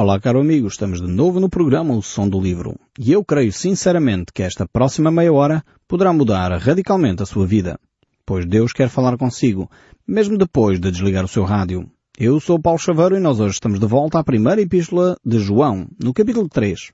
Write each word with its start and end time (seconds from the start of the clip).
Olá, 0.00 0.20
caro 0.20 0.38
amigo, 0.38 0.68
estamos 0.68 1.00
de 1.00 1.08
novo 1.08 1.40
no 1.40 1.48
programa 1.48 1.92
O 1.92 2.00
Som 2.00 2.28
do 2.28 2.40
Livro. 2.40 2.78
E 2.96 3.10
eu 3.10 3.24
creio 3.24 3.52
sinceramente 3.52 4.32
que 4.32 4.44
esta 4.44 4.64
próxima 4.64 5.10
meia 5.10 5.32
hora 5.32 5.64
poderá 5.88 6.12
mudar 6.12 6.56
radicalmente 6.56 7.20
a 7.20 7.26
sua 7.26 7.44
vida. 7.44 7.80
Pois 8.24 8.46
Deus 8.46 8.72
quer 8.72 8.88
falar 8.88 9.18
consigo, 9.18 9.68
mesmo 10.06 10.38
depois 10.38 10.78
de 10.78 10.92
desligar 10.92 11.24
o 11.24 11.28
seu 11.28 11.42
rádio. 11.42 11.90
Eu 12.16 12.38
sou 12.38 12.62
Paulo 12.62 12.78
Chaveiro 12.78 13.16
e 13.16 13.20
nós 13.20 13.40
hoje 13.40 13.54
estamos 13.54 13.80
de 13.80 13.86
volta 13.86 14.20
à 14.20 14.22
primeira 14.22 14.62
epístola 14.62 15.16
de 15.26 15.40
João, 15.40 15.88
no 16.00 16.14
capítulo 16.14 16.48
3. 16.48 16.92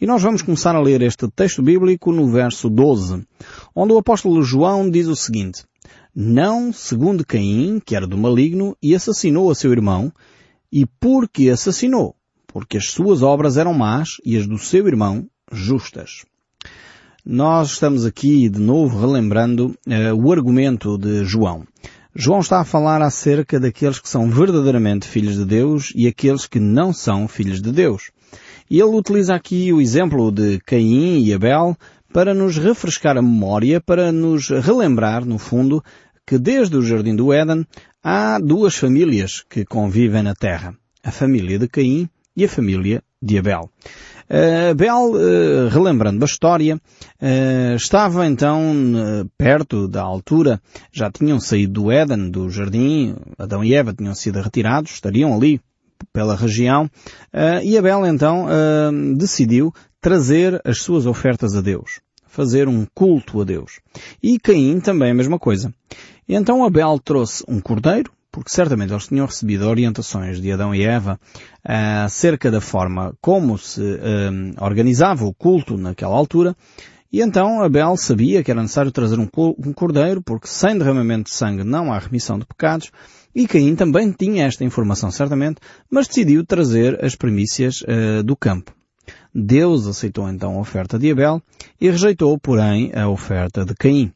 E 0.00 0.04
nós 0.04 0.20
vamos 0.20 0.42
começar 0.42 0.74
a 0.74 0.82
ler 0.82 1.02
este 1.02 1.28
texto 1.28 1.62
bíblico 1.62 2.10
no 2.10 2.28
verso 2.32 2.68
12, 2.68 3.24
onde 3.76 3.92
o 3.92 3.98
apóstolo 3.98 4.42
João 4.42 4.90
diz 4.90 5.06
o 5.06 5.14
seguinte, 5.14 5.62
Não 6.12 6.72
segundo 6.72 7.24
Caim, 7.24 7.78
que 7.78 7.94
era 7.94 8.08
do 8.08 8.18
maligno, 8.18 8.76
e 8.82 8.92
assassinou 8.92 9.52
a 9.52 9.54
seu 9.54 9.70
irmão, 9.70 10.12
e 10.72 10.84
porque 11.00 11.48
assassinou, 11.48 12.16
porque 12.52 12.78
as 12.78 12.90
suas 12.90 13.22
obras 13.22 13.56
eram 13.56 13.74
más 13.74 14.16
e 14.24 14.36
as 14.36 14.46
do 14.46 14.58
seu 14.58 14.86
irmão 14.86 15.26
justas. 15.52 16.24
Nós 17.24 17.72
estamos 17.72 18.06
aqui 18.06 18.48
de 18.48 18.60
novo 18.60 18.98
relembrando 18.98 19.76
uh, 19.86 20.14
o 20.14 20.32
argumento 20.32 20.96
de 20.96 21.24
João. 21.24 21.64
João 22.14 22.40
está 22.40 22.60
a 22.60 22.64
falar 22.64 23.02
acerca 23.02 23.60
daqueles 23.60 24.00
que 24.00 24.08
são 24.08 24.28
verdadeiramente 24.28 25.06
filhos 25.06 25.36
de 25.36 25.44
Deus 25.44 25.92
e 25.94 26.08
aqueles 26.08 26.46
que 26.46 26.58
não 26.58 26.92
são 26.92 27.28
filhos 27.28 27.60
de 27.60 27.70
Deus. 27.70 28.10
E 28.68 28.80
ele 28.80 28.96
utiliza 28.96 29.34
aqui 29.34 29.72
o 29.72 29.80
exemplo 29.80 30.32
de 30.32 30.58
Caim 30.60 31.22
e 31.22 31.32
Abel 31.32 31.76
para 32.12 32.34
nos 32.34 32.56
refrescar 32.56 33.16
a 33.16 33.22
memória, 33.22 33.80
para 33.80 34.10
nos 34.10 34.48
relembrar, 34.48 35.24
no 35.24 35.38
fundo, 35.38 35.82
que 36.26 36.38
desde 36.38 36.76
o 36.76 36.82
Jardim 36.82 37.14
do 37.14 37.32
Éden 37.32 37.66
há 38.02 38.38
duas 38.38 38.74
famílias 38.74 39.44
que 39.48 39.64
convivem 39.64 40.22
na 40.22 40.34
Terra. 40.34 40.74
A 41.04 41.10
família 41.10 41.58
de 41.58 41.68
Caim 41.68 42.08
e 42.36 42.44
a 42.44 42.48
família 42.48 43.02
de 43.22 43.38
Abel. 43.38 43.70
Uh, 44.30 44.70
Abel, 44.70 45.12
uh, 45.12 45.68
relembrando 45.68 46.24
a 46.24 46.26
história, 46.26 46.76
uh, 46.76 47.74
estava 47.74 48.26
então 48.26 49.28
perto 49.36 49.88
da 49.88 50.02
altura, 50.02 50.60
já 50.92 51.10
tinham 51.10 51.40
saído 51.40 51.82
do 51.82 51.90
Éden, 51.90 52.30
do 52.30 52.48
jardim, 52.48 53.16
Adão 53.36 53.64
e 53.64 53.74
Eva 53.74 53.92
tinham 53.92 54.14
sido 54.14 54.40
retirados, 54.40 54.92
estariam 54.92 55.34
ali 55.34 55.60
pela 56.12 56.34
região, 56.34 56.88
e 57.62 57.76
Abel 57.76 58.06
então 58.06 58.46
decidiu 59.16 59.70
trazer 60.00 60.58
as 60.64 60.80
suas 60.80 61.04
ofertas 61.04 61.54
a 61.54 61.60
Deus, 61.60 62.00
fazer 62.26 62.68
um 62.68 62.86
culto 62.94 63.38
a 63.42 63.44
Deus. 63.44 63.80
E 64.22 64.38
Caim 64.38 64.80
também 64.80 65.10
a 65.10 65.14
mesma 65.14 65.38
coisa. 65.38 65.74
Então 66.26 66.64
Abel 66.64 66.98
trouxe 66.98 67.44
um 67.46 67.60
cordeiro, 67.60 68.10
porque 68.30 68.50
certamente 68.50 68.92
eles 68.92 69.06
tinham 69.06 69.26
recebido 69.26 69.68
orientações 69.68 70.40
de 70.40 70.52
Adão 70.52 70.74
e 70.74 70.84
Eva 70.84 71.18
uh, 71.64 72.04
acerca 72.04 72.50
da 72.50 72.60
forma 72.60 73.14
como 73.20 73.58
se 73.58 73.80
uh, 73.80 74.64
organizava 74.64 75.24
o 75.24 75.34
culto 75.34 75.76
naquela 75.76 76.16
altura, 76.16 76.56
e 77.12 77.20
então 77.20 77.60
Abel 77.60 77.96
sabia 77.96 78.42
que 78.44 78.50
era 78.52 78.62
necessário 78.62 78.92
trazer 78.92 79.18
um, 79.18 79.28
um 79.36 79.72
cordeiro, 79.72 80.22
porque 80.22 80.46
sem 80.46 80.78
derramamento 80.78 81.24
de 81.24 81.36
sangue 81.36 81.64
não 81.64 81.92
há 81.92 81.98
remissão 81.98 82.38
de 82.38 82.46
pecados, 82.46 82.92
e 83.34 83.48
Caim 83.48 83.74
também 83.74 84.12
tinha 84.12 84.46
esta 84.46 84.64
informação 84.64 85.10
certamente, 85.10 85.60
mas 85.90 86.06
decidiu 86.06 86.44
trazer 86.44 87.04
as 87.04 87.16
primícias 87.16 87.82
uh, 87.82 88.22
do 88.22 88.36
campo. 88.36 88.72
Deus 89.34 89.86
aceitou 89.86 90.28
então 90.28 90.56
a 90.56 90.60
oferta 90.60 90.98
de 90.98 91.10
Abel 91.10 91.42
e 91.80 91.90
rejeitou, 91.90 92.38
porém, 92.38 92.92
a 92.94 93.08
oferta 93.08 93.64
de 93.64 93.74
Caim. 93.74 94.12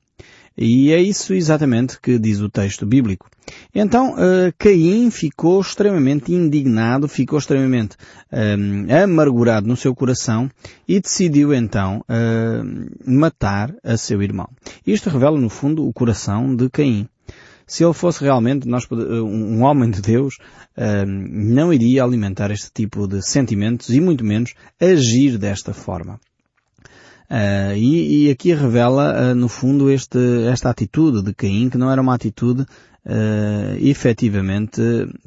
E 0.57 0.93
é 0.93 1.01
isso 1.01 1.35
exatamente 1.35 2.01
que 2.01 2.19
diz 2.19 2.41
o 2.41 2.49
texto 2.49 2.87
bíblico. 2.87 3.29
Então, 3.75 4.15
uh, 4.15 4.53
Caim 4.57 5.11
ficou 5.11 5.61
extremamente 5.61 6.33
indignado, 6.33 7.09
ficou 7.09 7.39
extremamente 7.39 7.97
uh, 8.33 9.03
amargurado 9.03 9.67
no 9.67 9.77
seu 9.77 9.95
coração 9.95 10.49
e 10.87 11.01
decidiu 11.01 11.53
então 11.53 12.05
uh, 12.09 13.11
matar 13.11 13.75
a 13.83 13.97
seu 13.97 14.23
irmão. 14.23 14.49
Isto 14.87 15.11
revela, 15.11 15.39
no 15.41 15.51
fundo, 15.51 15.87
o 15.87 15.93
coração 15.93 16.55
de 16.55 16.71
Caim. 16.71 17.09
Se 17.67 17.83
ele 17.83 17.95
fosse 17.95 18.23
realmente 18.23 18.69
nós, 18.69 18.87
um 18.91 19.63
homem 19.63 19.91
de 19.91 20.03
Deus, 20.03 20.37
não 21.07 21.73
iria 21.73 22.05
alimentar 22.05 22.51
este 22.51 22.71
tipo 22.71 23.09
de 23.09 23.23
sentimentos 23.23 23.89
e 23.89 24.03
muito 24.03 24.23
menos 24.23 24.53
agir 24.79 25.39
desta 25.39 25.73
forma. 25.73 26.21
Uh, 27.31 27.75
e, 27.75 28.27
e, 28.27 28.31
aqui 28.31 28.53
revela, 28.53 29.33
uh, 29.33 29.35
no 29.35 29.49
fundo, 29.49 29.91
este, 29.91 30.19
esta 30.47 30.71
atitude 30.71 31.23
de 31.23 31.35
Caim, 31.35 31.71
que 31.71 31.79
não 31.79 31.91
era 31.91 32.01
uma 32.01 32.15
atitude 32.15 32.63
uh, 32.63 33.77
efetivamente 33.81 34.81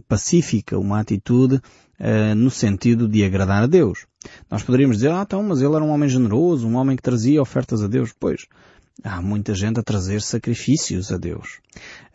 pacífica, 0.07 0.77
uma 0.77 0.99
atitude 0.99 1.55
uh, 1.55 2.35
no 2.35 2.49
sentido 2.49 3.07
de 3.07 3.23
agradar 3.23 3.63
a 3.63 3.67
Deus. 3.67 4.05
Nós 4.49 4.63
poderíamos 4.63 4.97
dizer, 4.97 5.11
ah, 5.11 5.23
então, 5.25 5.41
mas 5.43 5.61
ele 5.61 5.75
era 5.75 5.83
um 5.83 5.89
homem 5.89 6.09
generoso, 6.09 6.67
um 6.67 6.75
homem 6.75 6.95
que 6.95 7.03
trazia 7.03 7.41
ofertas 7.41 7.83
a 7.83 7.87
Deus. 7.87 8.13
Pois, 8.17 8.45
há 9.03 9.21
muita 9.21 9.53
gente 9.53 9.79
a 9.79 9.83
trazer 9.83 10.21
sacrifícios 10.21 11.11
a 11.11 11.17
Deus. 11.17 11.59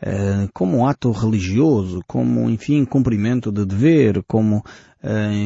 Uh, 0.02 0.48
como 0.52 0.78
um 0.78 0.86
ato 0.86 1.10
religioso, 1.10 2.02
como, 2.06 2.50
enfim, 2.50 2.84
cumprimento 2.84 3.52
de 3.52 3.64
dever, 3.64 4.22
como, 4.24 4.64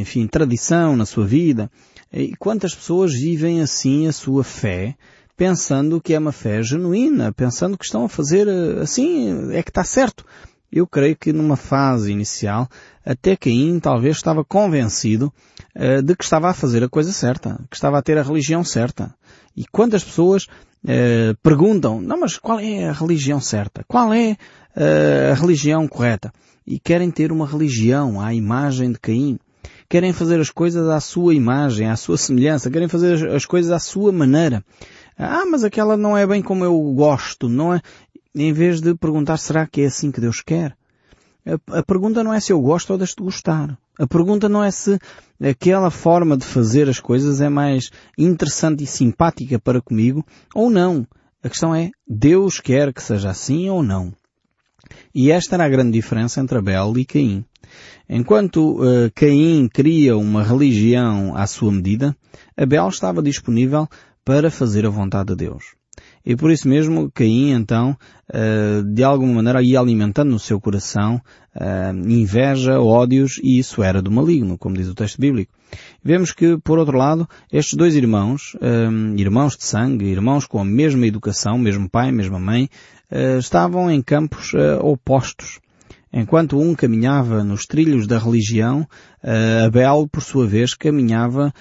enfim, 0.00 0.26
tradição 0.26 0.96
na 0.96 1.06
sua 1.06 1.26
vida. 1.26 1.70
E 2.12 2.36
quantas 2.36 2.74
pessoas 2.74 3.12
vivem 3.12 3.60
assim 3.60 4.06
a 4.06 4.12
sua 4.12 4.44
fé, 4.44 4.96
pensando 5.36 6.00
que 6.00 6.14
é 6.14 6.18
uma 6.18 6.32
fé 6.32 6.62
genuína, 6.62 7.32
pensando 7.32 7.76
que 7.76 7.84
estão 7.84 8.04
a 8.04 8.08
fazer 8.08 8.48
eh, 8.48 8.80
assim, 8.80 9.52
é 9.52 9.62
que 9.62 9.70
está 9.70 9.84
certo. 9.84 10.24
Eu 10.72 10.86
creio 10.86 11.16
que 11.16 11.32
numa 11.32 11.56
fase 11.56 12.10
inicial, 12.10 12.68
até 13.04 13.36
Caim 13.36 13.78
talvez 13.78 14.16
estava 14.16 14.44
convencido 14.44 15.32
uh, 15.76 16.02
de 16.02 16.16
que 16.16 16.24
estava 16.24 16.48
a 16.50 16.54
fazer 16.54 16.82
a 16.82 16.88
coisa 16.88 17.12
certa, 17.12 17.60
que 17.70 17.76
estava 17.76 17.98
a 17.98 18.02
ter 18.02 18.18
a 18.18 18.22
religião 18.22 18.64
certa. 18.64 19.14
E 19.56 19.64
quantas 19.64 20.04
pessoas 20.04 20.44
uh, 20.84 21.36
perguntam, 21.42 22.00
não, 22.00 22.20
mas 22.20 22.38
qual 22.38 22.60
é 22.60 22.88
a 22.88 22.92
religião 22.92 23.40
certa? 23.40 23.84
Qual 23.88 24.12
é 24.12 24.32
uh, 24.76 25.32
a 25.32 25.34
religião 25.34 25.88
correta? 25.88 26.32
E 26.66 26.78
querem 26.78 27.10
ter 27.10 27.32
uma 27.32 27.46
religião 27.46 28.20
à 28.20 28.34
imagem 28.34 28.92
de 28.92 28.98
Caim 28.98 29.38
querem 29.88 30.12
fazer 30.12 30.40
as 30.40 30.50
coisas 30.50 30.88
à 30.88 31.00
sua 31.00 31.34
imagem, 31.34 31.88
à 31.88 31.96
sua 31.96 32.16
semelhança, 32.16 32.70
querem 32.70 32.88
fazer 32.88 33.28
as 33.30 33.44
coisas 33.44 33.70
à 33.70 33.78
sua 33.78 34.12
maneira. 34.12 34.64
Ah, 35.18 35.44
mas 35.46 35.64
aquela 35.64 35.96
não 35.96 36.16
é 36.16 36.26
bem 36.26 36.42
como 36.42 36.64
eu 36.64 36.78
gosto, 36.92 37.48
não 37.48 37.74
é? 37.74 37.80
Em 38.34 38.52
vez 38.52 38.80
de 38.80 38.94
perguntar 38.94 39.38
será 39.38 39.66
que 39.66 39.82
é 39.82 39.86
assim 39.86 40.10
que 40.10 40.20
Deus 40.20 40.42
quer? 40.42 40.76
A, 41.46 41.78
a 41.78 41.82
pergunta 41.82 42.22
não 42.22 42.34
é 42.34 42.40
se 42.40 42.52
eu 42.52 42.60
gosto 42.60 42.90
ou 42.90 42.98
deixo 42.98 43.16
de 43.16 43.22
gostar. 43.22 43.78
A 43.98 44.06
pergunta 44.06 44.48
não 44.48 44.62
é 44.62 44.70
se 44.70 44.98
aquela 45.40 45.90
forma 45.90 46.36
de 46.36 46.44
fazer 46.44 46.88
as 46.88 47.00
coisas 47.00 47.40
é 47.40 47.48
mais 47.48 47.90
interessante 48.18 48.84
e 48.84 48.86
simpática 48.86 49.58
para 49.58 49.80
comigo 49.80 50.24
ou 50.54 50.70
não. 50.70 51.06
A 51.42 51.48
questão 51.48 51.74
é, 51.74 51.90
Deus 52.06 52.60
quer 52.60 52.92
que 52.92 53.02
seja 53.02 53.30
assim 53.30 53.68
ou 53.70 53.82
não? 53.82 54.12
E 55.14 55.30
esta 55.30 55.56
era 55.56 55.64
a 55.64 55.68
grande 55.68 55.92
diferença 55.92 56.40
entre 56.40 56.58
Abel 56.58 56.98
e 56.98 57.04
Caim. 57.04 57.44
Enquanto 58.08 58.80
uh, 58.82 59.10
Caim 59.14 59.68
cria 59.72 60.16
uma 60.16 60.42
religião 60.42 61.34
à 61.36 61.46
sua 61.46 61.72
medida, 61.72 62.16
Abel 62.56 62.88
estava 62.88 63.22
disponível 63.22 63.88
para 64.24 64.50
fazer 64.50 64.86
a 64.86 64.90
vontade 64.90 65.28
de 65.28 65.36
Deus. 65.36 65.74
E 66.26 66.34
por 66.34 66.50
isso 66.50 66.68
mesmo 66.68 67.08
Caim 67.08 67.52
então, 67.52 67.96
uh, 68.30 68.82
de 68.82 69.04
alguma 69.04 69.34
maneira 69.34 69.62
ia 69.62 69.78
alimentando 69.78 70.32
no 70.32 70.40
seu 70.40 70.60
coração 70.60 71.22
uh, 71.54 72.10
inveja, 72.10 72.80
ódios 72.80 73.38
e 73.44 73.60
isso 73.60 73.80
era 73.80 74.02
do 74.02 74.10
maligno, 74.10 74.58
como 74.58 74.76
diz 74.76 74.88
o 74.88 74.94
texto 74.94 75.20
bíblico. 75.20 75.52
Vemos 76.02 76.32
que, 76.32 76.58
por 76.58 76.80
outro 76.80 76.98
lado, 76.98 77.28
estes 77.52 77.74
dois 77.74 77.94
irmãos, 77.94 78.56
irmãos 79.16 79.56
de 79.56 79.64
sangue, 79.64 80.06
irmãos 80.06 80.46
com 80.46 80.60
a 80.60 80.64
mesma 80.64 81.06
educação, 81.06 81.58
mesmo 81.58 81.90
pai, 81.90 82.12
mesma 82.12 82.38
mãe, 82.38 82.70
estavam 83.38 83.90
em 83.90 84.00
campos 84.00 84.52
opostos. 84.80 85.58
Enquanto 86.12 86.60
um 86.60 86.72
caminhava 86.72 87.42
nos 87.42 87.66
trilhos 87.66 88.06
da 88.06 88.18
religião, 88.18 88.86
Abel, 89.66 90.08
por 90.10 90.22
sua 90.22 90.46
vez, 90.46 90.72
caminhava 90.72 91.52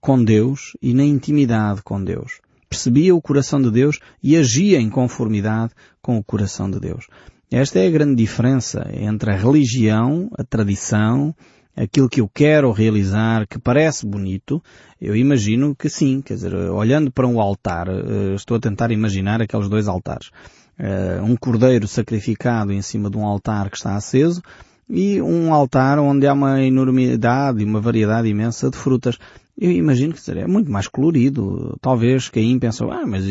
com 0.00 0.24
Deus 0.24 0.72
e 0.80 0.94
na 0.94 1.04
intimidade 1.04 1.82
com 1.82 2.02
Deus. 2.02 2.40
Percebia 2.68 3.14
o 3.14 3.22
coração 3.22 3.60
de 3.60 3.70
Deus 3.70 3.98
e 4.22 4.36
agia 4.36 4.80
em 4.80 4.90
conformidade 4.90 5.72
com 6.02 6.18
o 6.18 6.24
coração 6.24 6.70
de 6.70 6.80
Deus. 6.80 7.06
Esta 7.50 7.78
é 7.78 7.86
a 7.86 7.90
grande 7.90 8.16
diferença 8.16 8.88
entre 8.92 9.30
a 9.30 9.36
religião, 9.36 10.28
a 10.36 10.42
tradição, 10.42 11.34
aquilo 11.76 12.08
que 12.08 12.20
eu 12.20 12.28
quero 12.28 12.72
realizar, 12.72 13.46
que 13.46 13.58
parece 13.58 14.06
bonito, 14.06 14.62
eu 15.00 15.14
imagino 15.14 15.74
que 15.74 15.88
sim, 15.88 16.20
quer 16.20 16.34
dizer, 16.34 16.54
olhando 16.54 17.12
para 17.12 17.26
um 17.26 17.40
altar, 17.40 17.88
eh, 17.88 18.34
estou 18.34 18.56
a 18.56 18.60
tentar 18.60 18.90
imaginar 18.90 19.42
aqueles 19.42 19.68
dois 19.68 19.86
altares 19.86 20.30
uh, 20.78 21.22
um 21.22 21.36
cordeiro 21.36 21.86
sacrificado 21.86 22.72
em 22.72 22.82
cima 22.82 23.10
de 23.10 23.16
um 23.16 23.24
altar 23.24 23.70
que 23.70 23.76
está 23.76 23.94
aceso 23.94 24.42
e 24.88 25.20
um 25.20 25.52
altar 25.52 25.98
onde 25.98 26.26
há 26.26 26.32
uma 26.32 26.62
enormidade 26.62 27.62
e 27.62 27.64
uma 27.64 27.80
variedade 27.80 28.28
imensa 28.28 28.70
de 28.70 28.76
frutas. 28.76 29.18
Eu 29.56 29.70
imagino 29.70 30.12
que 30.12 30.30
é 30.32 30.46
muito 30.46 30.70
mais 30.70 30.88
colorido. 30.88 31.78
Talvez 31.80 32.28
Caim 32.28 32.58
pensou, 32.58 32.90
ah, 32.90 33.06
mas 33.06 33.24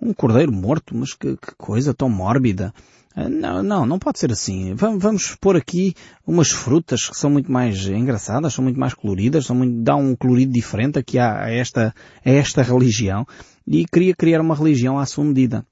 um 0.00 0.12
cordeiro 0.12 0.52
morto, 0.52 0.96
mas 0.96 1.14
que, 1.14 1.36
que 1.36 1.54
coisa 1.56 1.94
tão 1.94 2.08
mórbida. 2.08 2.74
Não, 3.16 3.62
não, 3.62 3.86
não 3.86 3.98
pode 3.98 4.18
ser 4.18 4.30
assim. 4.30 4.74
Vamos, 4.74 5.02
vamos 5.02 5.36
pôr 5.40 5.56
aqui 5.56 5.94
umas 6.26 6.50
frutas 6.50 7.08
que 7.08 7.16
são 7.16 7.30
muito 7.30 7.50
mais 7.50 7.86
engraçadas, 7.86 8.54
são 8.54 8.62
muito 8.62 8.78
mais 8.78 8.94
coloridas, 8.94 9.46
são 9.46 9.56
muito, 9.56 9.92
um 9.92 10.14
colorido 10.14 10.52
diferente 10.52 10.98
aqui 10.98 11.18
a, 11.18 11.44
a 11.44 11.50
esta, 11.50 11.94
a 12.24 12.30
esta 12.30 12.62
religião. 12.62 13.26
E 13.66 13.84
queria 13.86 14.14
criar 14.14 14.40
uma 14.40 14.54
religião 14.54 14.98
à 14.98 15.06
sua 15.06 15.24
medida 15.24 15.66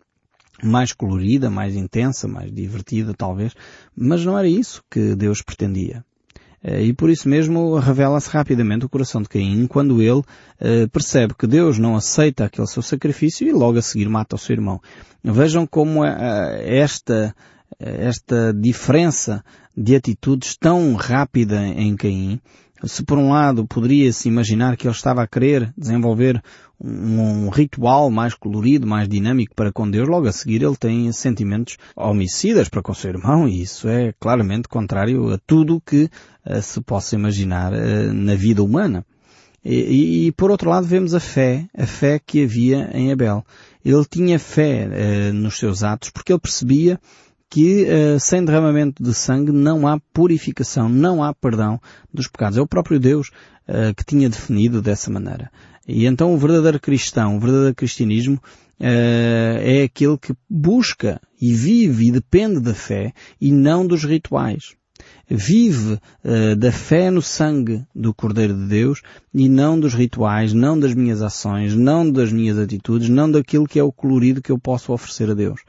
mais 0.62 0.93
colorida, 0.93 1.50
mais 1.50 1.76
intensa, 1.76 2.26
mais 2.26 2.50
divertida 2.53 3.14
talvez, 3.14 3.55
mas 3.94 4.25
não 4.25 4.38
era 4.38 4.49
isso 4.49 4.82
que 4.91 5.14
Deus 5.14 5.43
pretendia. 5.43 6.05
Eh, 6.67 6.87
e 6.87 6.93
por 6.93 7.09
isso 7.09 7.29
mesmo 7.29 7.79
revela-se 7.79 8.29
rapidamente 8.29 8.85
o 8.85 8.89
coração 8.89 9.23
de 9.23 9.29
Caim 9.29 9.69
quando 9.69 10.03
ele 10.03 10.19
uh, 10.19 10.89
percebe 10.93 11.33
que 11.39 11.47
Deus 11.47 11.79
não 11.79 11.95
aceita 11.95 12.45
aquele 12.45 12.67
seu 12.67 12.83
sacrifício 12.83 13.47
e 13.47 13.53
logo 13.53 13.79
a 13.79 13.83
seguir 13.83 14.09
mata 14.09 14.35
o 14.35 14.39
seu 14.39 14.55
irmão. 14.55 14.81
Vejam 15.23 15.65
como 15.65 16.03
uh, 16.03 16.07
esta, 16.59 17.33
esta 17.79 18.53
diferença 18.53 19.45
de 19.77 19.95
atitudes 19.95 20.57
tão 20.57 20.95
rápida 20.95 21.65
em 21.65 21.95
Caim 21.95 22.41
se 22.85 23.03
por 23.03 23.17
um 23.17 23.31
lado 23.31 23.67
poderia-se 23.67 24.29
imaginar 24.29 24.77
que 24.77 24.87
ele 24.87 24.95
estava 24.95 25.23
a 25.23 25.27
querer 25.27 25.73
desenvolver 25.77 26.43
um, 26.79 27.47
um, 27.47 27.49
ritual 27.49 28.11
mais 28.11 28.35
colorido, 28.35 28.87
mais 28.87 29.09
dinâmico 29.09 29.55
para 29.55 29.73
com 29.73 29.91
Deus, 29.91 30.09
logo 30.09 30.29
a 30.29 30.33
seguir 30.33 30.63
ele 30.63 30.77
tem 30.77 31.11
sentimentos 31.11 31.79
homicidas 31.95 32.69
para 32.69 32.83
com 32.83 32.93
o 32.93 32.95
seu 32.95 33.11
irmão 33.11 33.49
e 33.49 33.63
isso 33.63 33.89
é 33.89 34.13
claramente 34.21 34.69
contrário 34.69 35.33
a 35.33 35.39
tudo 35.47 35.81
que 35.81 36.11
se 36.62 36.81
possa 36.81 37.14
imaginar 37.14 37.72
uh, 37.72 38.12
na 38.12 38.34
vida 38.34 38.62
humana. 38.62 39.04
E, 39.64 40.26
e, 40.26 40.32
por 40.32 40.50
outro 40.50 40.70
lado 40.70 40.87
vemos 40.87 41.12
a 41.12 41.19
fé, 41.19 41.66
a 41.76 41.87
fé 41.87 42.20
que 42.25 42.44
havia 42.44 42.88
em 42.94 43.10
Abel. 43.10 43.44
Ele 43.84 44.04
tinha 44.08 44.38
fé 44.38 44.87
uh, 44.87 45.32
nos 45.32 45.58
seus 45.58 45.82
atos 45.82 46.10
porque 46.10 46.32
ele 46.32 46.40
percebia 46.40 47.00
que 47.50 47.84
uh, 47.84 48.20
sem 48.20 48.44
derramamento 48.44 49.02
de 49.02 49.14
sangue 49.14 49.52
não 49.52 49.87
há 49.87 49.98
purificação, 50.12 50.88
não 50.88 51.22
há 51.22 51.34
perdão 51.34 51.81
dos 52.12 52.28
pecados. 52.28 52.58
É 52.58 52.60
o 52.60 52.66
próprio 52.66 53.00
Deus 53.00 53.31
uh, 53.69 53.94
que 53.96 54.04
tinha 54.04 54.28
definido 54.28 54.82
dessa 54.82 55.10
maneira. 55.10 55.50
E 55.87 56.06
então 56.06 56.34
o 56.34 56.38
verdadeiro 56.38 56.81
cristão, 56.81 57.37
o 57.37 57.40
verdadeiro 57.40 57.75
cristianismo 57.75 58.37
uh, 58.81 59.58
é 59.60 59.82
aquele 59.82 60.19
que 60.19 60.34
busca 60.48 61.20
e 61.40 61.52
vive 61.54 62.08
e 62.08 62.12
depende 62.12 62.60
da 62.60 62.75
fé 62.75 63.12
e 63.40 63.52
não 63.52 63.87
dos 63.87 64.04
rituais. 64.04 64.76
Vive 65.28 65.99
da 66.56 66.70
fé 66.70 67.11
no 67.11 67.20
sangue 67.20 67.84
do 67.94 68.14
Cordeiro 68.14 68.55
de 68.55 68.67
Deus 68.67 69.02
e 69.34 69.49
não 69.49 69.78
dos 69.78 69.93
rituais, 69.93 70.52
não 70.52 70.78
das 70.78 70.94
minhas 70.94 71.20
ações, 71.20 71.75
não 71.75 72.08
das 72.08 72.31
minhas 72.31 72.58
atitudes, 72.58 73.08
não 73.08 73.28
daquilo 73.31 73.67
que 73.67 73.78
é 73.78 73.82
o 73.82 73.90
colorido 73.90 74.40
que 74.40 74.52
eu 74.52 74.58
posso 74.58 74.93
oferecer 74.93 75.28
a 75.31 75.34
Deus. 75.34 75.61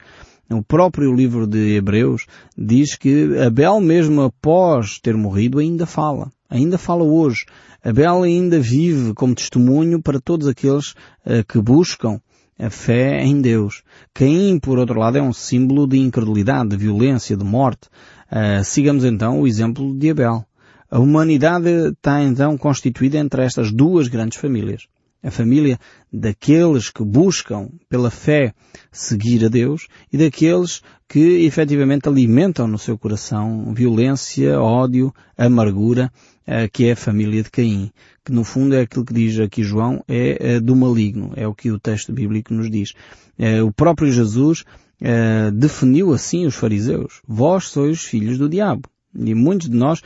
O 0.50 0.64
próprio 0.64 1.14
livro 1.14 1.46
de 1.46 1.76
Hebreus 1.76 2.26
diz 2.58 2.96
que 2.96 3.38
Abel 3.46 3.82
mesmo 3.82 4.22
após 4.22 4.98
ter 4.98 5.14
morrido 5.16 5.60
ainda 5.60 5.86
fala. 5.86 6.32
Ainda 6.50 6.78
fala 6.78 7.04
hoje. 7.04 7.46
Abel 7.84 8.24
ainda 8.24 8.58
vive 8.58 9.14
como 9.14 9.36
testemunho 9.36 10.02
para 10.02 10.22
todos 10.22 10.48
aqueles 10.48 10.92
uh, 11.26 11.44
que 11.48 11.60
buscam 11.60 12.22
a 12.58 12.70
fé 12.70 13.22
em 13.24 13.42
Deus. 13.42 13.84
Caim, 14.14 14.58
por 14.58 14.80
outro 14.80 14.98
lado, 14.98 15.18
é 15.18 15.22
um 15.22 15.34
símbolo 15.34 15.86
de 15.86 15.98
incredulidade, 15.98 16.70
de 16.70 16.78
violência, 16.78 17.36
de 17.36 17.44
morte. 17.44 17.90
Uh, 18.32 18.64
sigamos 18.64 19.04
então 19.04 19.42
o 19.42 19.48
exemplo 19.48 19.98
de 19.98 20.12
Abel. 20.12 20.46
A 20.90 21.00
humanidade 21.00 21.70
está 21.90 22.22
então 22.22 22.58
constituída 22.58 23.18
entre 23.18 23.44
estas 23.44 23.72
duas 23.72 24.08
grandes 24.08 24.38
famílias 24.38 24.88
a 25.24 25.32
família 25.32 25.80
daqueles 26.12 26.90
que 26.90 27.04
buscam 27.04 27.70
pela 27.90 28.10
fé 28.10 28.54
seguir 28.92 29.46
a 29.46 29.50
Deus 29.50 29.88
e 30.12 30.18
daqueles 30.18 30.82
que 31.08 31.46
efetivamente 31.46 32.08
alimentam 32.08 32.68
no 32.68 32.78
seu 32.78 32.98
coração 32.98 33.74
violência, 33.74 34.60
ódio, 34.60 35.14
amargura, 35.38 36.12
eh, 36.46 36.68
que 36.68 36.86
é 36.86 36.92
a 36.92 36.96
família 36.96 37.44
de 37.44 37.50
Caim, 37.50 37.92
que 38.24 38.32
no 38.32 38.44
fundo 38.44 38.76
é 38.76 38.82
aquilo 38.82 39.06
que 39.06 39.14
diz 39.14 39.40
aqui 39.40 39.64
João, 39.64 40.04
é 40.08 40.56
eh, 40.56 40.60
do 40.60 40.76
maligno, 40.76 41.34
é 41.36 41.48
o 41.48 41.56
que 41.56 41.72
o 41.72 41.80
texto 41.80 42.14
bíblico 42.14 42.54
nos 42.54 42.70
diz. 42.70 42.94
Eh, 43.38 43.62
o 43.62 43.72
próprio 43.72 44.12
Jesus 44.12 44.64
definiu 45.54 46.14
assim 46.14 46.46
os 46.46 46.56
fariseus, 46.56 47.22
vós 47.28 47.66
sois 47.66 48.02
filhos 48.02 48.38
do 48.38 48.50
diabo. 48.50 48.90
E 49.16 49.34
muitos 49.34 49.70
de 49.70 49.76
nós 49.76 50.02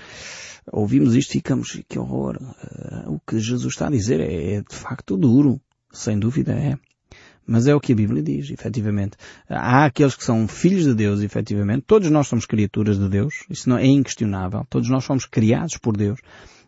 ouvimos 0.72 1.16
isto 1.16 1.32
e 1.32 1.34
ficamos, 1.34 1.82
que 1.88 2.00
horror. 2.00 2.38
Uh, 2.38 3.16
o 3.16 3.20
que 3.20 3.40
Jesus 3.40 3.74
está 3.74 3.88
a 3.88 3.92
dizer 3.92 4.20
é, 4.20 4.56
é 4.56 4.62
de 4.62 4.76
facto 4.76 5.18
duro. 5.18 5.60
Sem 5.92 6.18
dúvida 6.18 6.54
é. 6.54 6.78
Mas 7.46 7.68
é 7.68 7.76
o 7.76 7.80
que 7.82 7.92
a 7.92 7.96
Bíblia 7.96 8.24
diz, 8.24 8.50
efetivamente. 8.50 9.18
Há 9.50 9.86
aqueles 9.86 10.16
que 10.16 10.24
são 10.24 10.48
filhos 10.48 10.86
de 10.86 10.94
Deus, 10.94 11.22
efetivamente. 11.22 11.84
Todos 11.86 12.10
nós 12.10 12.28
somos 12.28 12.46
criaturas 12.46 12.98
de 12.98 13.10
Deus. 13.10 13.44
Isso 13.50 13.68
não 13.68 13.78
é 13.78 13.86
inquestionável. 13.86 14.66
Todos 14.70 14.90
nós 14.90 15.04
somos 15.04 15.26
criados 15.26 15.78
por 15.78 15.98
Deus. 15.98 16.20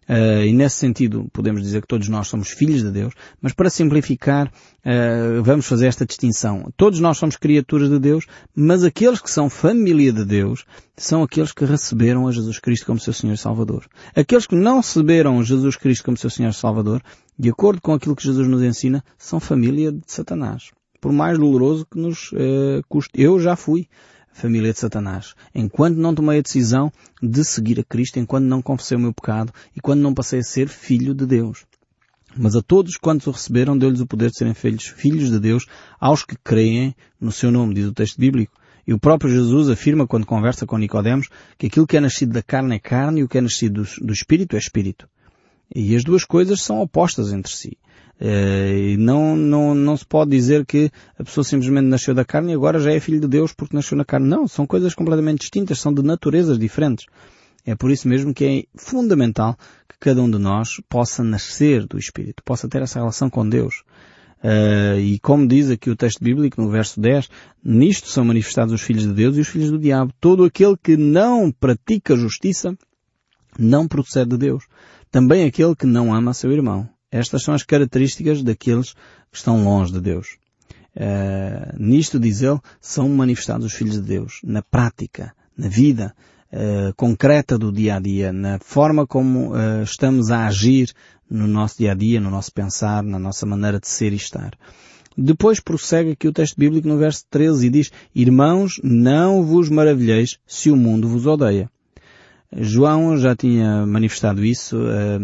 Uh, 0.09 0.44
e 0.45 0.53
nesse 0.53 0.77
sentido 0.77 1.27
podemos 1.31 1.61
dizer 1.61 1.81
que 1.81 1.88
todos 1.88 2.07
nós 2.09 2.27
somos 2.27 2.50
filhos 2.50 2.81
de 2.81 2.91
Deus, 2.91 3.13
mas 3.41 3.53
para 3.53 3.69
simplificar 3.69 4.47
uh, 4.47 5.41
vamos 5.44 5.65
fazer 5.65 5.88
esta 5.88 6.05
distinção. 6.05 6.71
Todos 6.75 7.00
nós 7.00 7.17
somos 7.17 7.35
criaturas 7.35 7.89
de 7.89 8.00
Deus, 8.00 8.25
mas 8.55 8.83
aqueles 8.83 9.21
que 9.21 9.31
são 9.31 9.50
família 9.50 10.11
de 10.11 10.25
Deus 10.25 10.65
são 10.97 11.23
aqueles 11.23 11.51
que 11.51 11.65
receberam 11.65 12.27
a 12.27 12.31
Jesus 12.31 12.59
Cristo 12.59 12.85
como 12.85 13.00
seu 13.00 13.13
Senhor 13.13 13.33
e 13.33 13.38
Salvador. 13.38 13.85
Aqueles 14.15 14.45
que 14.45 14.55
não 14.55 14.77
receberam 14.77 15.44
Jesus 15.44 15.75
Cristo 15.75 16.03
como 16.03 16.17
seu 16.17 16.29
Senhor 16.29 16.50
e 16.50 16.53
Salvador, 16.53 17.01
de 17.38 17.50
acordo 17.50 17.81
com 17.81 17.94
aquilo 17.94 18.15
que 18.15 18.23
Jesus 18.23 18.47
nos 18.47 18.61
ensina, 18.61 19.03
são 19.17 19.39
família 19.39 19.91
de 19.91 20.03
Satanás. 20.07 20.71
Por 21.01 21.11
mais 21.11 21.38
doloroso 21.38 21.85
que 21.89 22.00
nos 22.00 22.31
uh, 22.31 22.81
custe. 22.88 23.11
Eu 23.15 23.39
já 23.39 23.55
fui 23.55 23.88
família 24.33 24.74
de 24.74 24.80
Satanás. 24.80 25.33
Enquanto 25.53 25.95
não 25.95 26.13
tomei 26.13 26.39
a 26.39 26.41
decisão 26.41 26.91
de 27.21 27.44
seguir 27.45 27.80
a 27.80 27.83
Cristo, 27.83 28.19
enquanto 28.19 28.45
não 28.45 28.62
confessei 28.62 28.97
o 28.97 29.00
meu 29.00 29.13
pecado 29.13 29.53
e 29.75 29.80
quando 29.80 30.01
não 30.01 30.13
passei 30.13 30.39
a 30.39 30.44
ser 30.44 30.68
filho 30.68 31.13
de 31.13 31.25
Deus. 31.25 31.65
Mas 32.35 32.56
a 32.56 32.62
todos 32.62 32.97
quantos 32.97 33.27
o 33.27 33.31
receberam, 33.31 33.77
deu-lhes 33.77 34.00
o 34.00 34.07
poder 34.07 34.31
de 34.31 34.38
serem 34.38 34.53
filhos, 34.53 34.85
filhos 34.85 35.30
de 35.30 35.39
Deus, 35.39 35.65
aos 36.00 36.24
que 36.24 36.35
creem 36.44 36.95
no 37.21 37.31
seu 37.31 37.51
nome, 37.51 37.75
diz 37.75 37.85
o 37.85 37.94
texto 37.94 38.19
bíblico. 38.19 38.53
E 38.85 38.94
o 38.94 39.00
próprio 39.00 39.31
Jesus 39.31 39.69
afirma, 39.69 40.07
quando 40.07 40.25
conversa 40.25 40.65
com 40.65 40.77
Nicodemos, 40.77 41.29
que 41.57 41.68
aquilo 41.68 41.88
que 41.88 41.95
é 41.95 42.01
nascido 42.01 42.33
da 42.33 42.41
carne 42.41 42.75
é 42.75 42.79
carne 42.79 43.21
e 43.21 43.24
o 43.24 43.29
que 43.29 43.38
é 43.38 43.41
nascido 43.41 43.83
do, 43.83 44.07
do 44.07 44.13
espírito 44.13 44.56
é 44.56 44.59
espírito. 44.59 45.07
E 45.74 45.95
as 45.95 46.03
duas 46.03 46.25
coisas 46.25 46.62
são 46.62 46.81
opostas 46.81 47.31
entre 47.31 47.51
si. 47.51 47.77
Uh, 48.24 48.98
não, 48.98 49.36
não, 49.36 49.75
não 49.75 49.98
se 49.98 50.06
pode 50.06 50.31
dizer 50.31 50.66
que 50.66 50.90
a 51.20 51.25
pessoa 51.25 51.44
simplesmente 51.44 51.88
nasceu 51.88 52.14
da 52.14 52.24
carne 52.24 52.54
e 52.54 52.56
agora 52.56 52.80
já 52.80 52.94
é 52.94 53.00
filho 53.02 53.20
de 53.20 53.28
Deus 53.28 53.52
porque 53.52 53.75
nasceu 53.75 53.98
na 53.98 54.06
carne. 54.06 54.30
Não, 54.30 54.48
são 54.48 54.66
coisas 54.66 54.96
completamente 54.96 55.42
distintas, 55.42 55.80
são 55.80 55.94
de 55.94 56.02
naturezas 56.02 56.58
diferentes. 56.58 57.06
É 57.66 57.75
por 57.75 57.92
isso 57.92 58.08
mesmo 58.08 58.34
que 58.34 58.46
é 58.46 58.80
fundamental 58.80 59.58
que 59.90 59.98
cada 60.00 60.22
um 60.22 60.31
de 60.31 60.38
nós 60.38 60.81
possa 60.88 61.22
nascer 61.22 61.86
do 61.86 61.98
Espírito, 61.98 62.42
possa 62.44 62.66
ter 62.70 62.81
essa 62.81 63.00
relação 63.00 63.30
com 63.30 63.48
Deus. 63.48 63.84
Uh, 64.42 65.00
e 65.00 65.20
como 65.20 65.46
diz 65.46 65.70
aqui 65.70 65.89
o 65.89 65.96
texto 65.96 66.24
bíblico 66.24 66.62
no 66.62 66.70
verso 66.70 67.01
10, 67.01 67.30
nisto 67.62 68.08
são 68.08 68.24
manifestados 68.24 68.74
os 68.74 68.82
filhos 68.82 69.03
de 69.03 69.13
Deus 69.13 69.36
e 69.36 69.42
os 69.42 69.48
filhos 69.50 69.70
do 69.70 69.80
diabo. 69.80 70.13
Todo 70.22 70.46
aquele 70.46 70.77
que 70.82 70.96
não 70.96 71.51
pratica 71.51 72.15
justiça 72.15 72.74
não 73.60 73.86
procede 73.86 74.32
de 74.32 74.38
Deus. 74.38 74.63
Também 75.12 75.46
aquele 75.46 75.75
que 75.75 75.86
não 75.86 76.13
ama 76.13 76.34
seu 76.34 76.51
irmão. 76.53 76.89
Estas 77.13 77.43
são 77.43 77.53
as 77.53 77.62
características 77.62 78.41
daqueles 78.41 78.93
que 79.32 79.38
estão 79.38 79.63
longe 79.63 79.93
de 79.93 80.01
Deus. 80.01 80.38
Uh, 80.96 81.77
nisto, 81.77 82.20
diz 82.20 82.41
ele, 82.41 82.60
são 82.82 83.08
manifestados 83.08 83.67
os 83.67 83.74
filhos 83.74 83.93
de 83.93 84.01
Deus, 84.01 84.39
na 84.43 84.63
prática, 84.63 85.32
na 85.55 85.67
vida 85.67 86.15
uh, 86.51 86.91
concreta 86.96 87.55
do 87.55 87.72
dia 87.72 87.98
a 87.98 88.00
dia, 88.00 88.34
na 88.34 88.58
forma 88.58 89.05
como 89.05 89.51
uh, 89.51 89.84
estamos 89.84 90.32
a 90.32 90.48
agir 90.48 90.91
no 91.29 91.46
nosso 91.46 91.77
dia 91.77 91.91
a 91.91 91.96
dia, 91.96 92.20
no 92.20 92.32
nosso 92.32 92.51
pensar, 92.51 93.03
na 93.03 93.20
nossa 93.20 93.46
maneira 93.46 93.79
de 93.79 93.88
ser 93.88 94.12
e 94.12 94.15
estar. 94.15 94.58
Depois 95.15 95.60
prossegue 95.60 96.12
aqui 96.12 96.27
o 96.27 96.34
texto 96.34 96.58
bíblico 96.58 96.88
no 96.88 96.98
verso 96.98 97.25
13 97.29 97.67
e 97.67 97.70
diz, 97.70 97.91
Irmãos, 98.15 98.82
não 98.84 99.43
vos 99.43 99.70
maravilheis 99.70 100.39
se 100.48 100.72
o 100.72 100.75
mundo 100.75 101.08
vos 101.08 101.27
odeia. 101.27 101.70
João 102.57 103.17
já 103.17 103.36
tinha 103.36 103.86
manifestado 103.86 104.43
isso, 104.43 104.77
eh, 104.88 105.19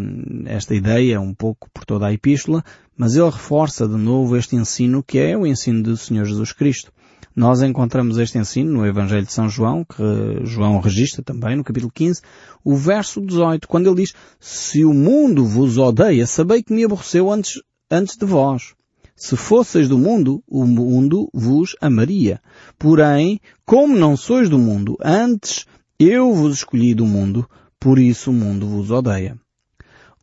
esta 0.45 0.73
ideia, 0.73 1.21
um 1.21 1.33
pouco 1.33 1.69
por 1.71 1.85
toda 1.85 2.07
a 2.07 2.13
epístola, 2.13 2.63
mas 2.97 3.15
ele 3.15 3.29
reforça 3.29 3.87
de 3.87 3.95
novo 3.95 4.35
este 4.35 4.55
ensino 4.55 5.03
que 5.03 5.19
é 5.19 5.37
o 5.37 5.45
ensino 5.45 5.83
do 5.83 5.95
Senhor 5.95 6.25
Jesus 6.25 6.51
Cristo. 6.51 6.91
Nós 7.35 7.61
encontramos 7.61 8.17
este 8.17 8.37
ensino 8.37 8.71
no 8.71 8.85
Evangelho 8.85 9.25
de 9.25 9.31
São 9.31 9.47
João, 9.47 9.85
que 9.85 10.45
João 10.45 10.79
registra 10.79 11.23
também 11.23 11.55
no 11.55 11.63
capítulo 11.63 11.91
15, 11.93 12.21
o 12.63 12.75
verso 12.75 13.21
18, 13.21 13.67
quando 13.67 13.87
ele 13.87 14.01
diz, 14.01 14.13
Se 14.39 14.83
o 14.83 14.93
mundo 14.93 15.45
vos 15.45 15.77
odeia, 15.77 16.25
sabei 16.25 16.63
que 16.63 16.73
me 16.73 16.83
aborreceu 16.83 17.31
antes, 17.31 17.61
antes 17.89 18.17
de 18.17 18.25
vós. 18.25 18.73
Se 19.15 19.35
fosseis 19.35 19.87
do 19.87 19.97
mundo, 19.97 20.41
o 20.47 20.65
mundo 20.65 21.29
vos 21.33 21.75
amaria. 21.81 22.41
Porém, 22.77 23.39
como 23.65 23.95
não 23.95 24.15
sois 24.17 24.49
do 24.49 24.57
mundo, 24.57 24.97
antes 25.03 25.65
eu 25.99 26.33
vos 26.33 26.55
escolhi 26.55 26.93
do 26.93 27.05
mundo, 27.05 27.45
por 27.77 27.99
isso 27.99 28.31
o 28.31 28.33
mundo 28.33 28.65
vos 28.65 28.89
odeia. 28.89 29.37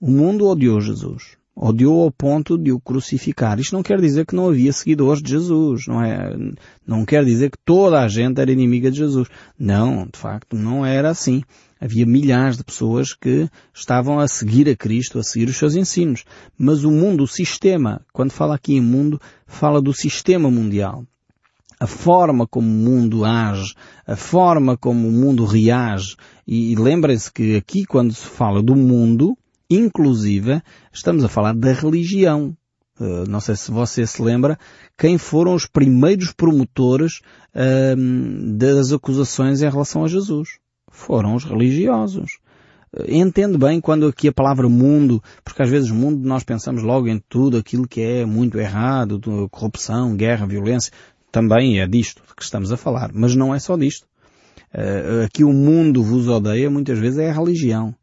O 0.01 0.11
mundo 0.11 0.47
odiou 0.47 0.81
Jesus. 0.81 1.37
Odiou 1.55 2.03
ao 2.03 2.11
ponto 2.11 2.59
de 2.59 2.73
o 2.73 2.81
crucificar. 2.81 3.59
Isto 3.59 3.75
não 3.75 3.83
quer 3.83 4.01
dizer 4.01 4.27
que 4.27 4.35
não 4.35 4.49
havia 4.49 4.73
seguidores 4.73 5.23
de 5.23 5.31
Jesus, 5.31 5.87
não 5.87 6.03
é? 6.03 6.35
Não 6.87 7.05
quer 7.05 7.25
dizer 7.25 7.51
que 7.51 7.59
toda 7.65 8.01
a 8.03 8.09
gente 8.09 8.41
era 8.41 8.53
inimiga 8.53 8.91
de 8.91 8.99
Jesus. 8.99 9.29
Não, 9.59 10.07
de 10.07 10.19
facto, 10.19 10.57
não 10.57 10.85
era 10.85 11.11
assim. 11.11 11.43
Havia 11.81 12.07
milhares 12.07 12.57
de 12.57 12.65
pessoas 12.65 13.15
que 13.15 13.49
estavam 13.75 14.19
a 14.19 14.29
seguir 14.29 14.69
a 14.69 14.77
Cristo, 14.77 15.19
a 15.19 15.23
seguir 15.23 15.49
os 15.49 15.57
seus 15.57 15.75
ensinos. 15.75 16.25
Mas 16.59 16.85
o 16.85 16.91
mundo, 16.91 17.25
o 17.25 17.29
sistema, 17.29 18.01
quando 18.13 18.33
fala 18.33 18.55
aqui 18.55 18.75
em 18.75 18.81
mundo, 18.81 19.21
fala 19.47 19.81
do 19.81 19.93
sistema 19.93 20.51
mundial. 20.51 21.07
A 21.79 21.87
forma 21.87 22.47
como 22.47 22.67
o 22.67 22.71
mundo 22.71 23.25
age, 23.25 23.75
a 24.07 24.17
forma 24.17 24.77
como 24.77 25.09
o 25.09 25.13
mundo 25.13 25.45
reage. 25.45 26.17
E, 26.47 26.73
e 26.73 26.77
lembrem-se 26.77 27.33
que 27.33 27.57
aqui 27.57 27.85
quando 27.85 28.15
se 28.15 28.27
fala 28.27 28.63
do 28.63 28.75
mundo, 28.75 29.37
Inclusive, 29.69 30.63
estamos 30.93 31.25
a 31.25 31.29
falar 31.29 31.53
da 31.53 31.73
religião. 31.73 32.57
Uh, 32.99 33.29
não 33.29 33.41
sei 33.41 33.57
se 33.57 33.71
você 33.71 34.07
se 34.07 34.23
lembra, 34.23 34.59
quem 34.97 35.19
foram 35.19 35.55
os 35.55 35.67
primeiros 35.67 36.33
promotores 36.33 37.21
uh, 37.55 38.57
das 38.57 38.93
acusações 38.93 39.61
em 39.61 39.69
relação 39.69 40.05
a 40.05 40.09
Jesus? 40.09 40.59
Foram 40.91 41.35
os 41.35 41.45
religiosos. 41.45 42.39
Uh, 42.97 43.05
entendo 43.09 43.59
bem 43.59 43.81
quando 43.81 44.07
aqui 44.07 44.29
a 44.29 44.33
palavra 44.33 44.69
mundo, 44.69 45.21
porque 45.45 45.63
às 45.63 45.69
vezes 45.69 45.91
mundo 45.91 46.27
nós 46.27 46.45
pensamos 46.45 46.83
logo 46.83 47.09
em 47.09 47.21
tudo 47.29 47.59
aquilo 47.59 47.89
que 47.89 48.01
é 48.01 48.25
muito 48.25 48.59
errado, 48.59 49.21
corrupção, 49.51 50.17
guerra, 50.17 50.47
violência. 50.47 50.93
Também 51.31 51.81
é 51.81 51.87
disto 51.87 52.23
que 52.37 52.43
estamos 52.43 52.73
a 52.73 52.77
falar, 52.77 53.11
mas 53.13 53.35
não 53.35 53.55
é 53.55 53.59
só 53.59 53.77
disto. 53.77 54.07
Uh, 54.75 55.25
aqui 55.25 55.45
o 55.45 55.53
mundo 55.53 56.03
vos 56.03 56.29
odeia 56.29 56.69
muitas 56.71 56.99
vezes 56.99 57.19
é 57.19 57.31
a 57.31 57.33
religião. 57.33 57.95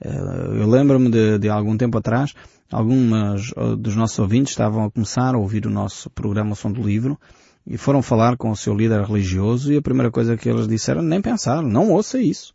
Eh, 0.00 0.60
eu 0.60 0.68
lembro-me 0.68 1.10
de, 1.10 1.38
de, 1.38 1.48
algum 1.48 1.76
tempo 1.76 1.98
atrás, 1.98 2.34
alguns 2.70 3.52
eh, 3.56 3.76
dos 3.76 3.96
nossos 3.96 4.18
ouvintes 4.18 4.52
estavam 4.52 4.84
a 4.84 4.90
começar 4.90 5.34
a 5.34 5.38
ouvir 5.38 5.66
o 5.66 5.70
nosso 5.70 6.10
programa 6.10 6.52
o 6.52 6.56
Som 6.56 6.72
do 6.72 6.82
Livro 6.82 7.18
e 7.66 7.78
foram 7.78 8.02
falar 8.02 8.36
com 8.36 8.50
o 8.50 8.56
seu 8.56 8.74
líder 8.74 9.02
religioso 9.02 9.72
e 9.72 9.76
a 9.76 9.82
primeira 9.82 10.10
coisa 10.10 10.36
que 10.36 10.48
eles 10.48 10.68
disseram, 10.68 11.02
nem 11.02 11.22
pensar, 11.22 11.62
não 11.62 11.90
ouça 11.90 12.20
isso. 12.20 12.54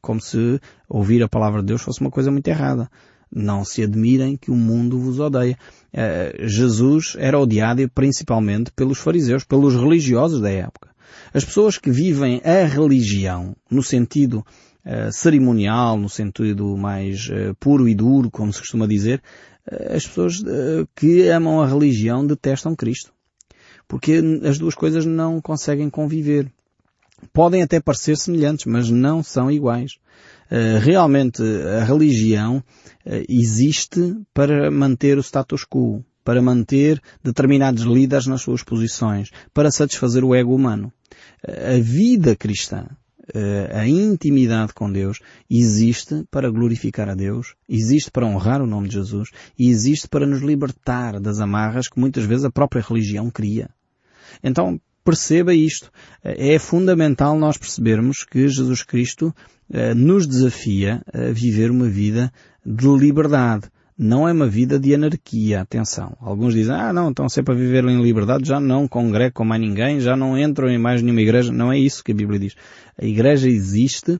Como 0.00 0.20
se 0.20 0.60
ouvir 0.88 1.22
a 1.22 1.28
palavra 1.28 1.60
de 1.60 1.66
Deus 1.66 1.82
fosse 1.82 2.00
uma 2.00 2.10
coisa 2.10 2.30
muito 2.30 2.46
errada. 2.46 2.88
Não 3.32 3.64
se 3.64 3.82
admirem 3.82 4.36
que 4.36 4.50
o 4.50 4.56
mundo 4.56 4.98
vos 4.98 5.20
odeia. 5.20 5.56
Uh, 5.92 6.48
Jesus 6.48 7.16
era 7.18 7.38
odiado 7.38 7.88
principalmente 7.90 8.72
pelos 8.72 8.98
fariseus, 8.98 9.44
pelos 9.44 9.74
religiosos 9.74 10.40
da 10.40 10.50
época. 10.50 10.90
As 11.32 11.44
pessoas 11.44 11.78
que 11.78 11.90
vivem 11.90 12.40
a 12.44 12.64
religião, 12.66 13.54
no 13.70 13.82
sentido 13.82 14.44
uh, 14.84 15.12
cerimonial, 15.12 15.96
no 15.96 16.08
sentido 16.08 16.76
mais 16.76 17.28
uh, 17.28 17.54
puro 17.60 17.88
e 17.88 17.94
duro, 17.94 18.30
como 18.30 18.52
se 18.52 18.58
costuma 18.58 18.86
dizer, 18.86 19.22
as 19.94 20.04
pessoas 20.06 20.42
que 20.96 21.28
amam 21.28 21.60
a 21.60 21.66
religião 21.66 22.26
detestam 22.26 22.74
Cristo. 22.74 23.12
Porque 23.86 24.20
as 24.42 24.58
duas 24.58 24.74
coisas 24.74 25.04
não 25.04 25.40
conseguem 25.40 25.88
conviver. 25.88 26.50
Podem 27.32 27.62
até 27.62 27.78
parecer 27.78 28.16
semelhantes, 28.16 28.64
mas 28.64 28.90
não 28.90 29.22
são 29.22 29.50
iguais. 29.50 29.98
Realmente 30.82 31.42
a 31.80 31.84
religião 31.84 32.62
existe 33.28 34.16
para 34.34 34.70
manter 34.70 35.16
o 35.16 35.22
status 35.22 35.64
quo, 35.64 36.04
para 36.24 36.42
manter 36.42 37.00
determinados 37.22 37.82
líderes 37.84 38.26
nas 38.26 38.42
suas 38.42 38.62
posições, 38.62 39.30
para 39.54 39.70
satisfazer 39.70 40.24
o 40.24 40.34
ego 40.34 40.54
humano. 40.54 40.92
A 41.46 41.80
vida 41.80 42.36
cristã, 42.36 42.86
eh, 43.34 43.70
a 43.72 43.86
intimidade 43.86 44.74
com 44.74 44.90
Deus 44.90 45.18
existe 45.48 46.24
para 46.30 46.50
glorificar 46.50 47.08
a 47.08 47.14
Deus, 47.14 47.54
existe 47.68 48.10
para 48.10 48.26
honrar 48.26 48.60
o 48.60 48.66
nome 48.66 48.88
de 48.88 48.94
Jesus 48.94 49.30
e 49.58 49.68
existe 49.68 50.08
para 50.08 50.26
nos 50.26 50.42
libertar 50.42 51.20
das 51.20 51.40
amarras 51.40 51.88
que 51.88 51.98
muitas 51.98 52.24
vezes 52.24 52.44
a 52.44 52.50
própria 52.50 52.82
religião 52.82 53.30
cria. 53.30 53.70
Então, 54.42 54.80
perceba 55.04 55.54
isto. 55.54 55.90
É 56.22 56.58
fundamental 56.58 57.38
nós 57.38 57.56
percebermos 57.56 58.24
que 58.24 58.48
Jesus 58.48 58.82
Cristo 58.82 59.34
eh, 59.72 59.94
nos 59.94 60.26
desafia 60.26 61.02
a 61.12 61.32
viver 61.32 61.70
uma 61.70 61.88
vida 61.88 62.32
de 62.64 62.86
liberdade 62.86 63.70
não 64.02 64.26
é 64.26 64.32
uma 64.32 64.46
vida 64.46 64.80
de 64.80 64.94
anarquia, 64.94 65.60
atenção. 65.60 66.16
Alguns 66.22 66.54
dizem, 66.54 66.74
ah 66.74 66.90
não, 66.90 67.10
estão 67.10 67.28
sempre 67.28 67.52
a 67.52 67.56
viver 67.58 67.84
em 67.84 68.00
liberdade, 68.00 68.48
já 68.48 68.58
não 68.58 68.88
congregam 68.88 69.32
com 69.34 69.44
mais 69.44 69.60
ninguém, 69.60 70.00
já 70.00 70.16
não 70.16 70.38
entram 70.38 70.70
em 70.70 70.78
mais 70.78 71.02
nenhuma 71.02 71.20
igreja. 71.20 71.52
Não 71.52 71.70
é 71.70 71.78
isso 71.78 72.02
que 72.02 72.12
a 72.12 72.14
Bíblia 72.14 72.40
diz. 72.40 72.54
A 72.96 73.04
igreja 73.04 73.46
existe 73.46 74.18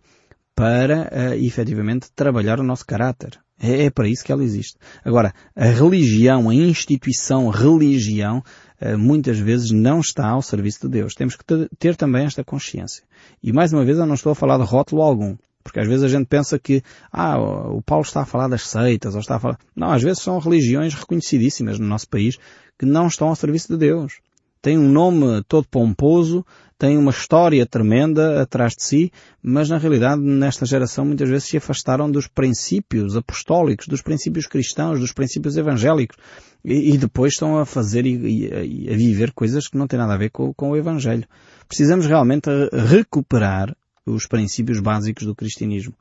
para, 0.55 1.11
uh, 1.11 1.35
efetivamente, 1.43 2.13
trabalhar 2.15 2.61
o 2.61 2.63
nosso 2.63 2.85
caráter. 2.85 3.41
É, 3.63 3.85
é, 3.85 3.91
para 3.91 4.09
isso 4.09 4.25
que 4.25 4.33
ela 4.33 4.43
existe. 4.43 4.79
Agora, 5.05 5.35
a 5.55 5.67
religião, 5.67 6.49
a 6.49 6.55
instituição 6.55 7.51
religião, 7.51 8.43
uh, 8.81 8.97
muitas 8.97 9.39
vezes 9.39 9.71
não 9.71 10.01
está 10.01 10.29
ao 10.31 10.41
serviço 10.41 10.81
de 10.83 10.89
Deus. 10.89 11.15
Temos 11.15 11.37
que 11.37 11.45
ter, 11.79 11.95
também 11.95 12.25
esta 12.25 12.43
consciência. 12.43 13.05
E 13.43 13.53
mais 13.53 13.71
uma 13.73 13.85
vez, 13.85 13.99
eu 13.99 14.07
não 14.07 14.15
estou 14.15 14.33
a 14.33 14.35
falar 14.35 14.57
de 14.57 14.65
rótulo 14.65 15.03
algum. 15.03 15.37
Porque 15.63 15.79
às 15.79 15.87
vezes 15.87 16.03
a 16.03 16.09
gente 16.09 16.27
pensa 16.27 16.59
que, 16.59 16.83
ah, 17.13 17.39
o 17.39 17.83
Paulo 17.83 18.03
está 18.03 18.23
a 18.23 18.27
falar 18.27 18.49
das 18.49 18.63
seitas, 18.63 19.15
ou 19.15 19.21
está 19.21 19.37
a 19.37 19.39
falar... 19.39 19.59
Não, 19.77 19.93
às 19.93 20.03
vezes 20.03 20.23
são 20.23 20.39
religiões 20.39 20.95
reconhecidíssimas 20.95 21.79
no 21.79 21.87
nosso 21.87 22.09
país 22.09 22.39
que 22.79 22.87
não 22.87 23.09
estão 23.09 23.29
ao 23.29 23.37
serviço 23.37 23.69
de 23.69 23.77
Deus. 23.77 24.21
Têm 24.63 24.79
um 24.79 24.89
nome 24.89 25.43
todo 25.47 25.69
pomposo, 25.69 26.45
têm 26.81 26.97
uma 26.97 27.11
história 27.11 27.67
tremenda 27.67 28.41
atrás 28.41 28.73
de 28.75 28.83
si, 28.83 29.13
mas 29.43 29.69
na 29.69 29.77
realidade 29.77 30.23
nesta 30.23 30.65
geração 30.65 31.05
muitas 31.05 31.29
vezes 31.29 31.47
se 31.47 31.59
afastaram 31.59 32.11
dos 32.11 32.27
princípios 32.27 33.15
apostólicos, 33.15 33.87
dos 33.87 34.01
princípios 34.01 34.47
cristãos, 34.47 34.99
dos 34.99 35.13
princípios 35.13 35.59
evangélicos 35.59 36.17
e, 36.65 36.95
e 36.95 36.99
depois 36.99 37.35
estão 37.35 37.59
a 37.59 37.67
fazer 37.67 38.07
e, 38.07 38.47
e, 38.49 38.89
a 38.91 38.97
viver 38.97 39.33
coisas 39.33 39.69
que 39.69 39.77
não 39.77 39.87
têm 39.87 39.99
nada 39.99 40.15
a 40.15 40.17
ver 40.17 40.31
com, 40.31 40.55
com 40.55 40.71
o 40.71 40.77
Evangelho. 40.77 41.27
Precisamos 41.69 42.07
realmente 42.07 42.49
recuperar 42.73 43.77
os 44.07 44.27
princípios 44.27 44.81
básicos 44.81 45.27
do 45.27 45.35
cristianismo. 45.35 45.93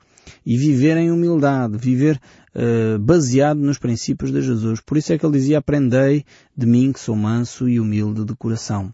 E 0.45 0.57
viver 0.57 0.95
em 0.95 1.11
humildade, 1.11 1.77
viver 1.77 2.21
uh, 2.55 2.97
baseado 2.99 3.59
nos 3.59 3.77
princípios 3.77 4.31
de 4.31 4.41
Jesus. 4.41 4.79
Por 4.79 4.95
isso 4.97 5.11
é 5.11 5.17
que 5.17 5.25
ele 5.25 5.37
dizia, 5.37 5.57
aprendei 5.57 6.23
de 6.55 6.65
mim 6.65 6.93
que 6.93 6.99
sou 6.99 7.15
manso 7.15 7.67
e 7.67 7.79
humilde 7.79 8.23
de 8.23 8.35
coração. 8.35 8.93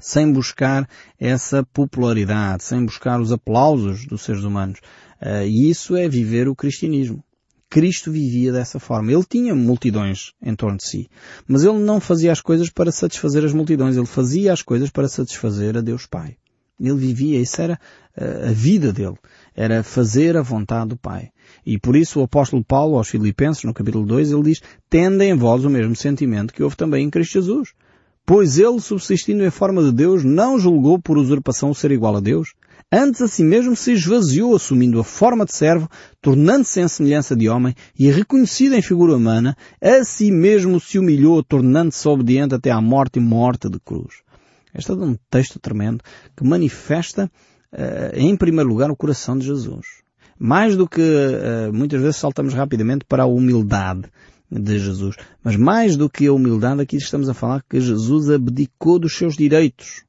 Sem 0.00 0.32
buscar 0.32 0.88
essa 1.18 1.62
popularidade, 1.62 2.64
sem 2.64 2.84
buscar 2.84 3.20
os 3.20 3.32
aplausos 3.32 4.06
dos 4.06 4.22
seres 4.22 4.44
humanos. 4.44 4.80
Uh, 5.20 5.44
e 5.46 5.70
isso 5.70 5.96
é 5.96 6.08
viver 6.08 6.48
o 6.48 6.56
cristianismo. 6.56 7.22
Cristo 7.70 8.10
vivia 8.10 8.52
dessa 8.52 8.80
forma. 8.80 9.12
Ele 9.12 9.24
tinha 9.24 9.54
multidões 9.54 10.32
em 10.42 10.56
torno 10.56 10.76
de 10.76 10.84
si. 10.84 11.08
Mas 11.46 11.62
ele 11.62 11.78
não 11.78 12.00
fazia 12.00 12.32
as 12.32 12.40
coisas 12.40 12.68
para 12.68 12.90
satisfazer 12.90 13.44
as 13.44 13.52
multidões. 13.52 13.96
Ele 13.96 14.06
fazia 14.06 14.52
as 14.52 14.60
coisas 14.60 14.90
para 14.90 15.06
satisfazer 15.08 15.78
a 15.78 15.80
Deus 15.80 16.04
Pai. 16.04 16.36
Ele 16.80 16.96
vivia, 16.96 17.38
isso 17.38 17.60
era 17.60 17.78
eh, 18.16 18.48
a 18.48 18.52
vida 18.52 18.92
dele. 18.92 19.14
Era 19.54 19.84
fazer 19.84 20.36
a 20.36 20.42
vontade 20.42 20.88
do 20.88 20.96
Pai. 20.96 21.30
E 21.64 21.78
por 21.78 21.94
isso 21.94 22.18
o 22.18 22.24
apóstolo 22.24 22.64
Paulo 22.64 22.96
aos 22.96 23.08
Filipenses, 23.08 23.62
no 23.62 23.74
capítulo 23.74 24.04
2, 24.04 24.32
ele 24.32 24.42
diz, 24.42 24.62
tende 24.88 25.24
em 25.24 25.36
vós 25.36 25.64
o 25.64 25.70
mesmo 25.70 25.94
sentimento 25.94 26.52
que 26.52 26.62
houve 26.62 26.76
também 26.76 27.06
em 27.06 27.10
Cristo 27.10 27.34
Jesus. 27.34 27.72
Pois 28.26 28.58
ele, 28.58 28.80
subsistindo 28.80 29.44
em 29.44 29.50
forma 29.50 29.82
de 29.82 29.92
Deus, 29.92 30.24
não 30.24 30.58
julgou 30.58 31.00
por 31.00 31.18
usurpação 31.18 31.74
ser 31.74 31.90
igual 31.90 32.16
a 32.16 32.20
Deus. 32.20 32.54
Antes 32.92 33.22
a 33.22 33.28
si 33.28 33.44
mesmo 33.44 33.76
se 33.76 33.92
esvaziou, 33.92 34.54
assumindo 34.54 34.98
a 34.98 35.04
forma 35.04 35.44
de 35.44 35.52
servo, 35.52 35.88
tornando-se 36.20 36.80
em 36.80 36.88
semelhança 36.88 37.36
de 37.36 37.48
homem, 37.48 37.74
e 37.98 38.10
reconhecido 38.10 38.74
em 38.74 38.82
figura 38.82 39.14
humana, 39.14 39.56
a 39.80 40.02
si 40.04 40.30
mesmo 40.30 40.80
se 40.80 40.98
humilhou, 40.98 41.42
tornando-se 41.42 42.08
obediente 42.08 42.54
até 42.54 42.70
à 42.70 42.80
morte 42.80 43.18
e 43.18 43.22
morte 43.22 43.68
de 43.68 43.78
cruz. 43.78 44.22
Este 44.74 44.90
é 44.90 44.94
um 44.94 45.16
texto 45.30 45.58
tremendo 45.58 46.02
que 46.36 46.44
manifesta, 46.44 47.30
uh, 47.72 48.16
em 48.16 48.36
primeiro 48.36 48.68
lugar, 48.68 48.90
o 48.90 48.96
coração 48.96 49.36
de 49.38 49.46
Jesus. 49.46 49.86
Mais 50.38 50.76
do 50.76 50.88
que 50.88 51.00
uh, 51.00 51.72
muitas 51.72 52.00
vezes 52.00 52.16
saltamos 52.16 52.54
rapidamente 52.54 53.04
para 53.04 53.24
a 53.24 53.26
humildade 53.26 54.08
de 54.50 54.78
Jesus. 54.78 55.16
Mas 55.42 55.56
mais 55.56 55.96
do 55.96 56.10
que 56.10 56.26
a 56.26 56.32
humildade, 56.32 56.80
aqui 56.80 56.96
estamos 56.96 57.28
a 57.28 57.34
falar 57.34 57.62
que 57.68 57.80
Jesus 57.80 58.30
abdicou 58.30 58.98
dos 58.98 59.16
seus 59.16 59.36
direitos. 59.36 60.02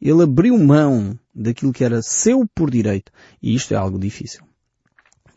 Ele 0.00 0.22
abriu 0.22 0.58
mão 0.58 1.18
daquilo 1.34 1.72
que 1.72 1.84
era 1.84 2.02
seu 2.02 2.46
por 2.54 2.70
direito. 2.70 3.10
E 3.42 3.54
isto 3.54 3.72
é 3.72 3.76
algo 3.76 3.98
difícil. 3.98 4.42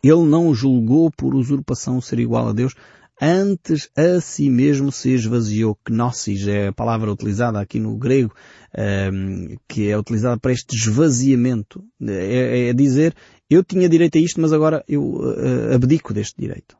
Ele 0.04 0.24
não 0.24 0.54
julgou 0.54 1.12
por 1.12 1.36
usurpação 1.36 2.00
ser 2.01 2.20
igual 2.20 2.48
a 2.48 2.54
Deus, 2.54 2.74
antes 3.22 3.89
a 3.98 4.22
si 4.22 4.50
mesmo 4.50 4.92
se 4.92 5.10
esvaziou. 5.12 5.78
Gnosis 5.86 6.48
é 6.48 6.68
a 6.68 6.74
palavra 6.74 7.12
utilizada 7.12 7.60
aqui 7.60 7.80
no 7.80 7.98
grego, 7.98 8.34
ehm, 8.74 9.58
que 9.68 9.89
é 9.89 9.98
utilizada 9.98 10.39
para 10.39 10.54
este 10.54 10.75
esvaziamento. 10.75 11.84
É, 12.01 12.70
é, 12.70 12.74
dizer, 12.74 13.13
eu 13.50 13.63
tinha 13.63 13.89
direito 13.89 14.18
a 14.18 14.22
isto, 14.22 14.39
mas 14.39 14.54
agora 14.54 14.84
eu 14.88 15.04
uh, 15.04 15.74
abdico 15.74 16.13
deste 16.13 16.36
direito. 16.39 16.78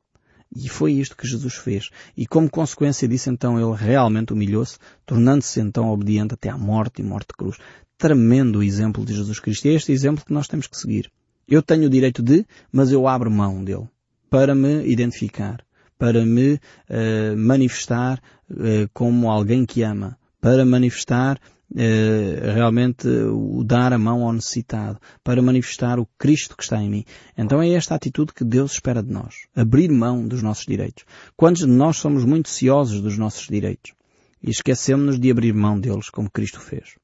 E 0.56 0.68
foi 0.68 0.94
isto 0.94 1.16
que 1.16 1.28
Jesus 1.28 1.56
fez. 1.56 1.90
E 2.18 2.26
como 2.26 2.50
consequência 2.50 3.08
disso, 3.08 3.30
então, 3.30 3.60
ele 3.60 3.76
realmente 3.76 4.34
humilhou-se, 4.34 4.78
tornando-se 5.06 5.60
então 5.60 5.90
obediente 5.90 6.34
até 6.34 6.50
à 6.50 6.58
morte 6.58 7.02
e 7.02 7.06
morte 7.06 7.28
de 7.30 7.38
cruz. 7.38 7.58
Tremendo 7.98 8.64
exemplo 8.64 9.06
de 9.06 9.14
Jesus 9.14 9.40
Cristo. 9.40 9.68
É 9.68 9.74
este 9.74 9.92
exemplo 9.92 10.26
que 10.26 10.34
nós 10.34 10.48
temos 10.48 10.68
que 10.68 10.78
seguir. 10.78 11.12
Eu 11.48 11.62
tenho 11.62 11.86
o 11.86 11.90
direito 11.90 12.24
de, 12.24 12.46
mas 12.72 12.92
eu 12.92 13.08
abro 13.08 13.30
mão 13.30 13.64
dele. 13.64 13.88
Para 14.30 14.56
me 14.56 14.88
identificar 14.88 15.64
para 16.00 16.26
me 16.26 16.54
uh, 16.54 17.38
manifestar 17.38 18.22
uh, 18.50 18.90
como 18.94 19.30
alguém 19.30 19.66
que 19.66 19.84
ama, 19.84 20.18
para 20.40 20.66
manifestar 20.66 21.38
Uh, 21.72 22.52
realmente 22.52 23.08
o 23.08 23.64
dar 23.64 23.94
a 23.94 23.98
mão 24.00 24.24
ao 24.24 24.34
necessitado, 24.34 25.00
para 25.24 25.42
manifestar 25.42 26.00
o 26.00 26.08
Cristo 26.18 26.58
que 26.58 26.64
está 26.64 26.82
em 26.82 26.90
mim. 26.90 27.06
Então 27.38 27.62
é 27.62 27.70
esta 27.70 27.94
atitude 27.94 28.34
que 28.34 28.44
Deus 28.44 28.72
espera 28.74 29.04
de 29.04 29.12
nós. 29.12 29.46
Abrir 29.56 29.92
mão 29.92 30.28
dos 30.28 30.42
nossos 30.42 30.66
direitos. 30.66 31.06
Quantos 31.38 31.62
de 31.62 31.72
nós 31.72 31.98
somos 31.98 32.26
muito 32.26 32.50
ciosos 32.50 33.02
dos 33.02 33.18
nossos 33.20 33.48
direitos? 33.48 33.94
E 34.42 34.50
esquecemos-nos 34.50 35.20
de 35.20 35.30
abrir 35.30 35.54
mão 35.54 35.80
deles 35.80 36.10
como 36.10 36.32
Cristo 36.32 36.60
fez. 36.60 36.96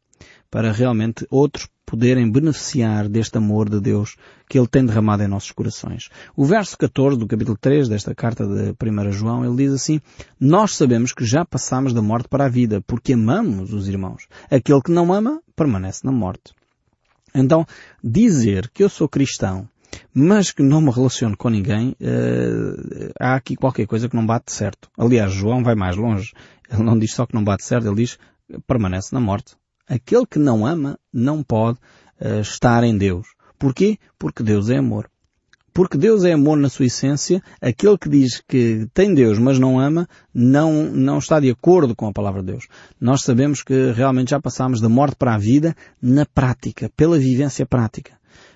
Para 0.49 0.71
realmente 0.71 1.27
outros 1.29 1.67
poderem 1.85 2.29
beneficiar 2.29 3.07
deste 3.07 3.37
amor 3.37 3.69
de 3.69 3.79
Deus 3.79 4.15
que 4.49 4.57
Ele 4.57 4.67
tem 4.67 4.85
derramado 4.85 5.23
em 5.23 5.27
nossos 5.27 5.51
corações. 5.51 6.09
O 6.35 6.45
verso 6.45 6.77
14 6.77 7.17
do 7.17 7.27
capítulo 7.27 7.57
3 7.57 7.87
desta 7.87 8.15
carta 8.15 8.45
de 8.45 8.75
1 8.81 9.11
João, 9.11 9.45
ele 9.45 9.55
diz 9.55 9.73
assim, 9.73 10.01
Nós 10.39 10.75
sabemos 10.75 11.13
que 11.13 11.25
já 11.25 11.45
passamos 11.45 11.93
da 11.93 12.01
morte 12.01 12.27
para 12.27 12.45
a 12.45 12.49
vida, 12.49 12.81
porque 12.85 13.13
amamos 13.13 13.73
os 13.73 13.87
irmãos. 13.87 14.27
Aquele 14.49 14.81
que 14.81 14.91
não 14.91 15.13
ama, 15.13 15.41
permanece 15.55 16.05
na 16.05 16.11
morte. 16.11 16.53
Então, 17.33 17.65
dizer 18.03 18.69
que 18.73 18.83
eu 18.83 18.89
sou 18.89 19.09
cristão, 19.09 19.67
mas 20.13 20.51
que 20.51 20.63
não 20.63 20.81
me 20.81 20.91
relaciono 20.91 21.35
com 21.37 21.49
ninguém, 21.49 21.89
uh, 22.01 23.11
há 23.19 23.35
aqui 23.35 23.55
qualquer 23.55 23.85
coisa 23.85 24.07
que 24.09 24.15
não 24.15 24.25
bate 24.25 24.51
certo. 24.51 24.89
Aliás, 24.97 25.33
João 25.33 25.63
vai 25.63 25.75
mais 25.75 25.95
longe. 25.95 26.33
Ele 26.69 26.83
não 26.83 26.97
diz 26.97 27.13
só 27.13 27.25
que 27.25 27.35
não 27.35 27.43
bate 27.43 27.63
certo, 27.63 27.87
ele 27.87 27.95
diz 27.95 28.17
permanece 28.67 29.13
na 29.13 29.19
morte. 29.19 29.55
Aquele 29.87 30.25
que 30.25 30.39
não 30.39 30.65
ama 30.65 30.97
não 31.13 31.43
pode 31.43 31.77
uh, 32.19 32.41
estar 32.41 32.83
em 32.83 32.97
Deus. 32.97 33.27
Porquê? 33.57 33.97
Porque 34.17 34.43
Deus 34.43 34.69
é 34.69 34.77
amor. 34.77 35.09
Porque 35.73 35.97
Deus 35.97 36.23
é 36.23 36.31
amor 36.31 36.57
na 36.57 36.69
sua 36.69 36.85
essência, 36.85 37.43
aquele 37.59 37.97
que 37.97 38.07
diz 38.07 38.41
que 38.47 38.87
tem 38.93 39.13
Deus 39.13 39.37
mas 39.37 39.59
não 39.59 39.77
ama, 39.77 40.07
não, 40.33 40.85
não 40.85 41.17
está 41.17 41.37
de 41.37 41.49
acordo 41.49 41.93
com 41.93 42.07
a 42.07 42.13
palavra 42.13 42.41
de 42.41 42.53
Deus. 42.53 42.67
Nós 42.99 43.23
sabemos 43.23 43.61
que 43.61 43.91
realmente 43.91 44.29
já 44.29 44.39
passamos 44.39 44.79
da 44.79 44.87
morte 44.87 45.17
para 45.17 45.35
a 45.35 45.37
vida 45.37 45.75
na 46.01 46.25
prática, 46.25 46.89
pela 46.95 47.19
vivência 47.19 47.65
prática. 47.65 48.13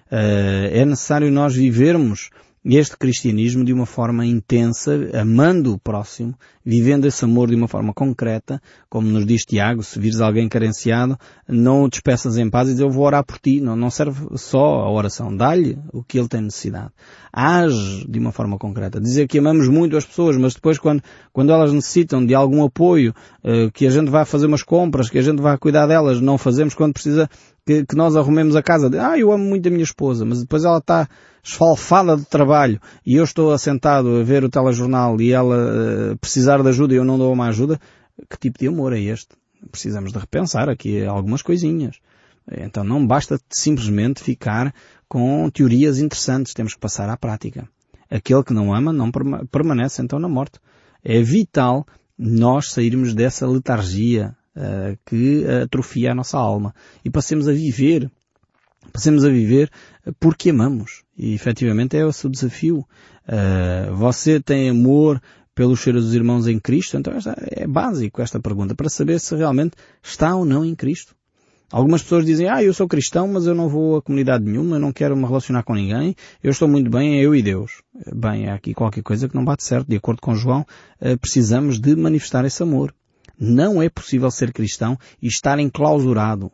Uh, 0.09 0.71
é 0.71 0.85
necessário 0.85 1.29
nós 1.29 1.53
vivermos 1.53 2.29
este 2.63 2.97
cristianismo 2.97 3.63
de 3.63 3.73
uma 3.73 3.85
forma 3.85 4.25
intensa, 4.25 5.09
amando 5.13 5.73
o 5.73 5.79
próximo, 5.79 6.35
vivendo 6.69 7.05
esse 7.05 7.25
amor 7.25 7.49
de 7.49 7.55
uma 7.55 7.67
forma 7.67 7.91
concreta, 7.91 8.61
como 8.87 9.09
nos 9.09 9.25
diz 9.25 9.43
Tiago, 9.43 9.81
se 9.81 9.99
vires 9.99 10.21
alguém 10.21 10.47
carenciado, 10.47 11.17
não 11.47 11.83
o 11.83 11.89
despeças 11.89 12.37
em 12.37 12.47
paz 12.47 12.69
e 12.69 12.73
diz 12.73 12.81
eu 12.81 12.91
vou 12.91 13.05
orar 13.05 13.23
por 13.23 13.39
ti. 13.39 13.59
Não, 13.59 13.75
não 13.75 13.89
serve 13.89 14.37
só 14.37 14.81
a 14.81 14.91
oração. 14.91 15.35
Dá-lhe 15.35 15.79
o 15.91 16.03
que 16.03 16.19
ele 16.19 16.27
tem 16.27 16.41
necessidade. 16.41 16.91
Age 17.33 18.05
de 18.07 18.19
uma 18.19 18.31
forma 18.31 18.55
concreta. 18.59 19.01
Dizer 19.01 19.27
que 19.27 19.39
amamos 19.39 19.67
muito 19.67 19.97
as 19.97 20.05
pessoas, 20.05 20.37
mas 20.37 20.53
depois 20.53 20.77
quando, 20.77 21.01
quando 21.33 21.51
elas 21.51 21.73
necessitam 21.73 22.23
de 22.23 22.35
algum 22.35 22.63
apoio, 22.63 23.15
uh, 23.43 23.71
que 23.71 23.87
a 23.87 23.89
gente 23.89 24.11
vá 24.11 24.23
fazer 24.23 24.45
umas 24.45 24.61
compras, 24.61 25.09
que 25.09 25.17
a 25.17 25.23
gente 25.23 25.41
vá 25.41 25.57
cuidar 25.57 25.87
delas, 25.87 26.21
não 26.21 26.37
fazemos 26.37 26.75
quando 26.75 26.93
precisa 26.93 27.27
que, 27.65 27.85
que 27.85 27.95
nós 27.95 28.15
arrumemos 28.15 28.55
a 28.55 28.61
casa. 28.61 28.89
Ah, 28.99 29.17
eu 29.17 29.31
amo 29.31 29.43
muito 29.43 29.67
a 29.67 29.71
minha 29.71 29.83
esposa, 29.83 30.23
mas 30.23 30.41
depois 30.41 30.63
ela 30.65 30.77
está 30.77 31.07
esfalfada 31.43 32.17
de 32.17 32.25
trabalho 32.25 32.79
e 33.05 33.15
eu 33.15 33.23
estou 33.23 33.51
assentado 33.51 34.17
a 34.17 34.23
ver 34.23 34.43
o 34.43 34.49
telejornal 34.49 35.19
e 35.21 35.31
ela 35.31 35.55
uh, 35.55 36.17
precisar 36.17 36.58
de 36.63 36.69
ajuda 36.69 36.93
e 36.93 36.97
eu 36.97 37.05
não 37.05 37.17
dou 37.17 37.31
uma 37.33 37.47
ajuda, 37.47 37.79
que 38.29 38.37
tipo 38.37 38.59
de 38.59 38.67
amor 38.67 38.93
é 38.93 38.99
este? 38.99 39.35
Precisamos 39.71 40.11
de 40.11 40.19
repensar 40.19 40.69
aqui 40.69 41.05
algumas 41.05 41.41
coisinhas. 41.41 41.97
Então 42.51 42.83
não 42.83 43.05
basta 43.05 43.39
simplesmente 43.49 44.23
ficar 44.23 44.73
com 45.07 45.49
teorias 45.49 45.99
interessantes, 45.99 46.53
temos 46.53 46.73
que 46.73 46.79
passar 46.79 47.09
à 47.09 47.17
prática. 47.17 47.67
Aquele 48.09 48.43
que 48.43 48.53
não 48.53 48.73
ama 48.73 48.91
não 48.91 49.11
permanece 49.51 50.01
então 50.01 50.17
na 50.17 50.27
morte. 50.27 50.59
É 51.03 51.21
vital 51.21 51.85
nós 52.17 52.71
sairmos 52.71 53.13
dessa 53.13 53.47
letargia 53.47 54.35
uh, 54.55 54.97
que 55.05 55.45
atrofia 55.63 56.11
a 56.11 56.15
nossa 56.15 56.37
alma 56.37 56.73
e 57.05 57.09
passemos 57.09 57.47
a 57.47 57.51
viver 57.51 58.11
Passemos 58.91 59.23
a 59.23 59.29
viver 59.29 59.69
porque 60.19 60.49
amamos. 60.49 61.03
E 61.17 61.33
efetivamente 61.33 61.97
é 61.97 62.07
esse 62.07 62.25
o 62.25 62.29
desafio. 62.29 62.85
Uh, 63.27 63.93
você 63.95 64.39
tem 64.39 64.69
amor 64.69 65.21
pelos 65.59 65.81
seus 65.81 66.05
dos 66.05 66.15
irmãos 66.15 66.47
em 66.47 66.57
Cristo? 66.57 66.95
Então 66.95 67.13
esta, 67.13 67.35
é 67.51 67.67
básico 67.67 68.21
esta 68.21 68.39
pergunta 68.39 68.73
para 68.73 68.87
saber 68.87 69.19
se 69.19 69.35
realmente 69.35 69.73
está 70.01 70.33
ou 70.33 70.45
não 70.45 70.63
em 70.63 70.73
Cristo. 70.73 71.13
Algumas 71.69 72.01
pessoas 72.01 72.25
dizem, 72.25 72.47
ah, 72.47 72.63
eu 72.63 72.73
sou 72.73 72.87
cristão, 72.87 73.27
mas 73.27 73.45
eu 73.45 73.53
não 73.53 73.67
vou 73.67 73.97
a 73.97 74.01
comunidade 74.01 74.45
nenhuma, 74.45 74.77
eu 74.77 74.79
não 74.79 74.93
quero 74.93 75.17
me 75.17 75.25
relacionar 75.25 75.63
com 75.63 75.75
ninguém, 75.75 76.15
eu 76.41 76.49
estou 76.49 76.65
muito 76.65 76.89
bem, 76.89 77.19
é 77.19 77.25
eu 77.25 77.35
e 77.35 77.43
Deus. 77.43 77.83
Bem, 78.15 78.47
há 78.47 78.55
aqui 78.55 78.73
qualquer 78.73 79.03
coisa 79.03 79.27
que 79.27 79.35
não 79.35 79.43
bate 79.43 79.65
certo. 79.65 79.89
De 79.89 79.97
acordo 79.97 80.21
com 80.21 80.33
João, 80.33 80.61
uh, 81.01 81.17
precisamos 81.19 81.77
de 81.77 81.93
manifestar 81.93 82.45
esse 82.45 82.63
amor. 82.63 82.95
Não 83.37 83.81
é 83.81 83.89
possível 83.89 84.31
ser 84.31 84.53
cristão 84.53 84.97
e 85.21 85.27
estar 85.27 85.59
enclausurado 85.59 86.49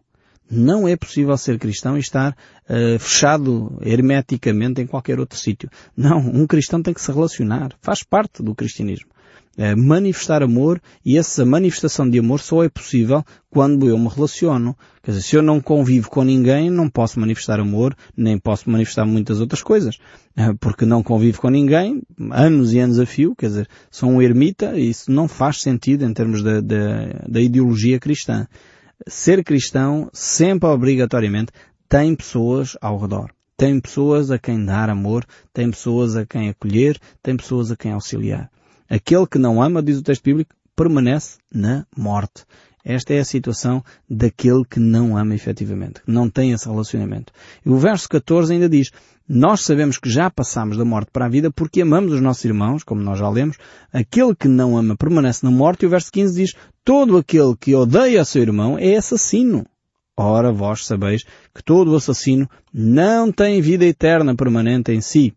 não 0.49 0.87
é 0.87 0.95
possível 0.95 1.35
ser 1.37 1.57
cristão 1.57 1.97
e 1.97 1.99
estar 1.99 2.35
uh, 2.69 2.99
fechado 2.99 3.77
hermeticamente 3.81 4.81
em 4.81 4.87
qualquer 4.87 5.19
outro 5.19 5.37
sítio. 5.37 5.69
Não, 5.95 6.19
um 6.19 6.45
cristão 6.45 6.81
tem 6.81 6.93
que 6.93 7.01
se 7.01 7.11
relacionar. 7.11 7.73
Faz 7.81 8.03
parte 8.03 8.43
do 8.43 8.53
cristianismo. 8.53 9.09
Uh, 9.57 9.77
manifestar 9.77 10.43
amor 10.43 10.81
e 11.03 11.17
essa 11.17 11.45
manifestação 11.45 12.09
de 12.09 12.19
amor 12.19 12.41
só 12.41 12.61
é 12.61 12.67
possível 12.67 13.23
quando 13.49 13.87
eu 13.87 13.97
me 13.97 14.09
relaciono. 14.09 14.75
Quer 15.01 15.11
dizer, 15.11 15.23
se 15.23 15.35
eu 15.35 15.41
não 15.41 15.61
convivo 15.61 16.09
com 16.09 16.23
ninguém, 16.23 16.69
não 16.69 16.89
posso 16.89 17.19
manifestar 17.19 17.59
amor, 17.59 17.95
nem 18.17 18.37
posso 18.37 18.69
manifestar 18.69 19.05
muitas 19.05 19.39
outras 19.39 19.63
coisas. 19.63 19.95
Uh, 20.37 20.55
porque 20.59 20.85
não 20.85 21.01
convivo 21.01 21.39
com 21.39 21.49
ninguém, 21.49 22.03
anos 22.31 22.73
e 22.73 22.79
anos 22.79 22.99
a 22.99 23.05
fio, 23.05 23.33
quer 23.35 23.47
dizer, 23.47 23.69
sou 23.89 24.09
um 24.09 24.21
ermita 24.21 24.77
e 24.77 24.89
isso 24.89 25.09
não 25.09 25.27
faz 25.27 25.61
sentido 25.61 26.03
em 26.03 26.13
termos 26.13 26.43
da, 26.43 26.59
da, 26.59 27.25
da 27.27 27.41
ideologia 27.41 27.99
cristã 27.99 28.47
ser 29.07 29.43
cristão 29.43 30.09
sempre 30.13 30.69
obrigatoriamente 30.69 31.51
tem 31.87 32.15
pessoas 32.15 32.77
ao 32.81 32.97
redor. 32.97 33.31
Tem 33.57 33.79
pessoas 33.79 34.31
a 34.31 34.37
quem 34.37 34.65
dar 34.65 34.89
amor, 34.89 35.25
tem 35.53 35.71
pessoas 35.71 36.15
a 36.15 36.25
quem 36.25 36.49
acolher, 36.49 36.99
tem 37.23 37.37
pessoas 37.37 37.71
a 37.71 37.75
quem 37.77 37.93
auxiliar. 37.93 38.51
Aquele 38.89 39.25
que 39.25 39.39
não 39.39 39.61
ama, 39.61 39.81
diz 39.81 39.97
o 39.97 40.03
texto 40.03 40.23
bíblico, 40.23 40.53
permanece 40.75 41.37
na 41.53 41.85
morte. 41.95 42.43
Esta 42.85 43.15
é 43.15 43.19
a 43.19 43.25
situação 43.25 43.83
daquele 44.07 44.63
que 44.63 44.79
não 44.79 45.17
ama 45.17 45.33
efetivamente, 45.33 46.03
que 46.03 46.11
não 46.11 46.29
tem 46.29 46.51
esse 46.51 46.69
relacionamento. 46.69 47.33
E 47.65 47.69
o 47.69 47.77
verso 47.79 48.07
14 48.07 48.53
ainda 48.53 48.69
diz, 48.69 48.91
nós 49.27 49.61
sabemos 49.61 49.97
que 49.97 50.07
já 50.07 50.29
passamos 50.29 50.77
da 50.77 50.85
morte 50.85 51.09
para 51.11 51.25
a 51.25 51.29
vida 51.29 51.49
porque 51.49 51.81
amamos 51.81 52.13
os 52.13 52.21
nossos 52.21 52.45
irmãos, 52.45 52.83
como 52.83 53.01
nós 53.01 53.17
já 53.17 53.27
lemos. 53.27 53.57
Aquele 53.91 54.35
que 54.35 54.47
não 54.47 54.77
ama 54.77 54.95
permanece 54.95 55.43
na 55.43 55.49
morte. 55.49 55.81
E 55.81 55.87
o 55.87 55.89
verso 55.89 56.11
15 56.11 56.35
diz, 56.35 56.53
todo 56.83 57.17
aquele 57.17 57.55
que 57.59 57.73
odeia 57.73 58.23
seu 58.23 58.43
irmão 58.43 58.77
é 58.77 58.95
assassino. 58.95 59.65
Ora, 60.15 60.51
vós 60.51 60.85
sabeis 60.85 61.23
que 61.53 61.63
todo 61.63 61.95
assassino 61.95 62.47
não 62.71 63.31
tem 63.31 63.61
vida 63.61 63.83
eterna 63.83 64.35
permanente 64.35 64.91
em 64.91 65.01
si. 65.01 65.33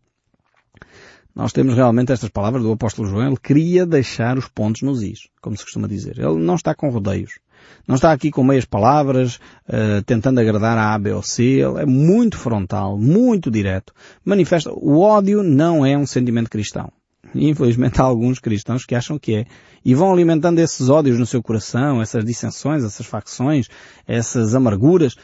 Nós 1.39 1.53
temos 1.53 1.77
realmente 1.77 2.11
estas 2.11 2.29
palavras 2.31 2.65
do 2.65 2.73
apóstolo 2.73 3.09
João. 3.09 3.29
Ele 3.29 3.37
queria 3.41 3.87
deixar 3.87 4.37
os 4.37 4.49
pontos 4.49 4.83
nos 4.83 5.05
is, 5.05 5.29
como 5.41 5.57
se 5.57 5.63
costuma 5.63 5.87
dizer. 5.87 6.19
Ele 6.19 6.37
não 6.37 6.57
está 6.57 6.75
com 6.75 6.91
rodeios. 6.91 7.39
Não 7.87 7.95
está 7.95 8.11
aqui 8.11 8.33
com 8.33 8.43
meias 8.43 8.65
palavras, 8.65 9.37
uh, 9.69 10.03
tentando 10.05 10.41
agradar 10.41 10.77
a 10.77 10.95
A, 10.95 10.99
B 10.99 11.13
ou 11.13 11.23
C. 11.23 11.45
Ele 11.45 11.83
é 11.83 11.87
muito 11.87 12.37
frontal, 12.37 12.99
muito 12.99 13.53
direto. 13.53 13.93
Manifesta, 14.25 14.73
o 14.73 14.99
ódio 14.99 15.45
não 15.45 15.87
é 15.87 15.97
um 15.97 16.09
sentimento 16.09 16.51
cristão. 16.51 16.91
Infelizmente 17.33 18.01
há 18.01 18.05
alguns 18.05 18.41
cristãos 18.41 18.85
que 18.85 18.97
acham 18.97 19.17
que 19.17 19.37
é. 19.37 19.47
E 19.85 19.95
vão 19.95 20.13
alimentando 20.13 20.59
esses 20.59 20.89
ódios 20.89 21.21
no 21.21 21.27
seu 21.27 21.41
coração, 21.41 22.03
essas 22.03 22.25
dissensões, 22.25 22.83
essas 22.83 23.07
facções, 23.07 23.69
essas 24.09 24.57
amarguras. 24.57 25.15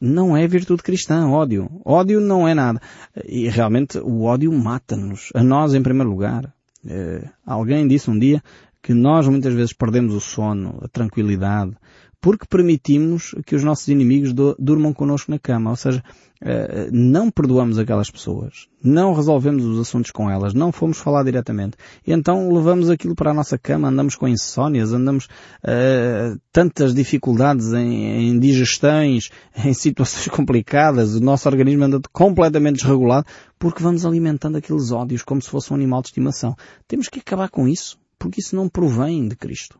Não 0.00 0.36
é 0.36 0.46
virtude 0.48 0.82
cristã, 0.82 1.28
ódio. 1.28 1.68
Ódio 1.84 2.20
não 2.20 2.48
é 2.48 2.54
nada. 2.54 2.80
E 3.26 3.48
realmente 3.48 3.98
o 3.98 4.22
ódio 4.22 4.50
mata-nos. 4.52 5.28
A 5.34 5.42
nós 5.42 5.74
em 5.74 5.82
primeiro 5.82 6.08
lugar. 6.08 6.52
Uh, 6.82 7.28
alguém 7.44 7.86
disse 7.86 8.10
um 8.10 8.18
dia 8.18 8.42
que 8.82 8.94
nós 8.94 9.28
muitas 9.28 9.52
vezes 9.52 9.74
perdemos 9.74 10.14
o 10.14 10.20
sono, 10.20 10.78
a 10.82 10.88
tranquilidade, 10.88 11.76
porque 12.20 12.46
permitimos 12.48 13.34
que 13.46 13.56
os 13.56 13.64
nossos 13.64 13.88
inimigos 13.88 14.32
durmam 14.58 14.92
connosco 14.92 15.30
na 15.30 15.38
cama. 15.38 15.70
Ou 15.70 15.76
seja, 15.76 16.02
eh, 16.42 16.88
não 16.90 17.30
perdoamos 17.30 17.78
aquelas 17.78 18.10
pessoas, 18.10 18.66
não 18.82 19.12
resolvemos 19.12 19.62
os 19.62 19.78
assuntos 19.78 20.10
com 20.10 20.30
elas, 20.30 20.54
não 20.54 20.72
fomos 20.72 20.96
falar 20.96 21.22
diretamente. 21.22 21.76
E 22.06 22.12
então 22.12 22.50
levamos 22.50 22.88
aquilo 22.88 23.14
para 23.14 23.30
a 23.30 23.34
nossa 23.34 23.58
cama, 23.58 23.88
andamos 23.88 24.16
com 24.16 24.26
insónias, 24.26 24.94
andamos 24.94 25.26
uh, 25.26 26.40
tantas 26.50 26.94
dificuldades 26.94 27.74
em, 27.74 28.30
em 28.30 28.38
digestões, 28.38 29.28
em 29.62 29.74
situações 29.74 30.28
complicadas, 30.34 31.14
o 31.14 31.20
nosso 31.20 31.46
organismo 31.46 31.84
anda 31.84 32.00
completamente 32.10 32.76
desregulado 32.76 33.26
porque 33.58 33.82
vamos 33.82 34.06
alimentando 34.06 34.56
aqueles 34.56 34.92
ódios 34.92 35.22
como 35.22 35.42
se 35.42 35.50
fosse 35.50 35.70
um 35.70 35.76
animal 35.76 36.00
de 36.00 36.08
estimação. 36.08 36.56
Temos 36.88 37.08
que 37.08 37.20
acabar 37.20 37.50
com 37.50 37.68
isso 37.68 37.98
porque 38.18 38.40
isso 38.40 38.56
não 38.56 38.66
provém 38.66 39.28
de 39.28 39.36
Cristo. 39.36 39.78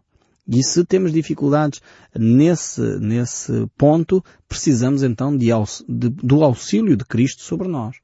E 0.53 0.65
se 0.65 0.85
temos 0.85 1.13
dificuldades 1.13 1.81
nesse, 2.13 2.83
nesse 2.99 3.69
ponto, 3.79 4.23
precisamos 4.49 5.05
então 5.05 5.37
de, 5.37 5.47
de, 5.89 6.09
do 6.09 6.43
auxílio 6.43 6.97
de 6.97 7.05
Cristo 7.05 7.43
sobre 7.43 7.69
nós. 7.69 7.95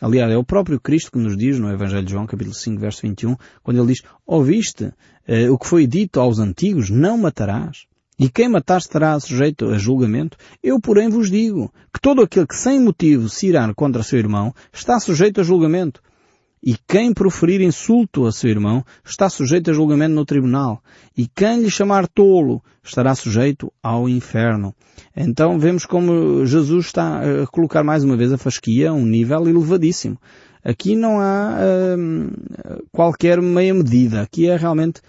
Aliás, 0.00 0.32
é 0.32 0.36
o 0.36 0.42
próprio 0.42 0.80
Cristo 0.80 1.12
que 1.12 1.18
nos 1.18 1.36
diz 1.36 1.60
no 1.60 1.70
Evangelho 1.70 2.04
de 2.04 2.10
João, 2.10 2.26
capítulo 2.26 2.56
5, 2.56 2.80
verso 2.80 3.02
21, 3.02 3.36
quando 3.62 3.78
ele 3.78 3.92
diz, 3.92 4.02
ouviste 4.26 4.92
eh, 5.28 5.48
o 5.48 5.56
que 5.56 5.66
foi 5.66 5.86
dito 5.86 6.18
aos 6.18 6.40
antigos, 6.40 6.90
não 6.90 7.16
matarás. 7.16 7.86
E 8.18 8.28
quem 8.28 8.48
matar 8.48 8.78
estará 8.78 9.18
sujeito 9.20 9.66
a 9.66 9.78
julgamento. 9.78 10.36
Eu, 10.60 10.80
porém, 10.80 11.08
vos 11.08 11.30
digo 11.30 11.72
que 11.94 12.00
todo 12.00 12.20
aquele 12.20 12.48
que 12.48 12.56
sem 12.56 12.80
motivo 12.80 13.28
se 13.28 13.46
irá 13.46 13.72
contra 13.74 14.02
seu 14.02 14.18
irmão 14.18 14.52
está 14.72 14.98
sujeito 14.98 15.40
a 15.40 15.44
julgamento. 15.44 16.02
E 16.66 16.76
quem 16.88 17.14
proferir 17.14 17.60
insulto 17.60 18.26
a 18.26 18.32
seu 18.32 18.50
irmão 18.50 18.84
está 19.04 19.30
sujeito 19.30 19.70
a 19.70 19.72
julgamento 19.72 20.16
no 20.16 20.24
tribunal. 20.24 20.82
E 21.16 21.28
quem 21.28 21.62
lhe 21.62 21.70
chamar 21.70 22.08
tolo 22.08 22.60
estará 22.82 23.14
sujeito 23.14 23.72
ao 23.80 24.08
inferno. 24.08 24.74
Então 25.16 25.60
vemos 25.60 25.86
como 25.86 26.44
Jesus 26.44 26.86
está 26.86 27.20
a 27.20 27.46
colocar 27.46 27.84
mais 27.84 28.02
uma 28.02 28.16
vez 28.16 28.32
a 28.32 28.36
fasquia 28.36 28.90
a 28.90 28.92
um 28.92 29.06
nível 29.06 29.48
elevadíssimo. 29.48 30.20
Aqui 30.64 30.96
não 30.96 31.20
há 31.20 31.56
hum, 31.96 32.32
qualquer 32.90 33.40
meia 33.40 33.72
medida. 33.72 34.22
Aqui 34.22 34.48
é 34.48 34.56
realmente 34.56 35.00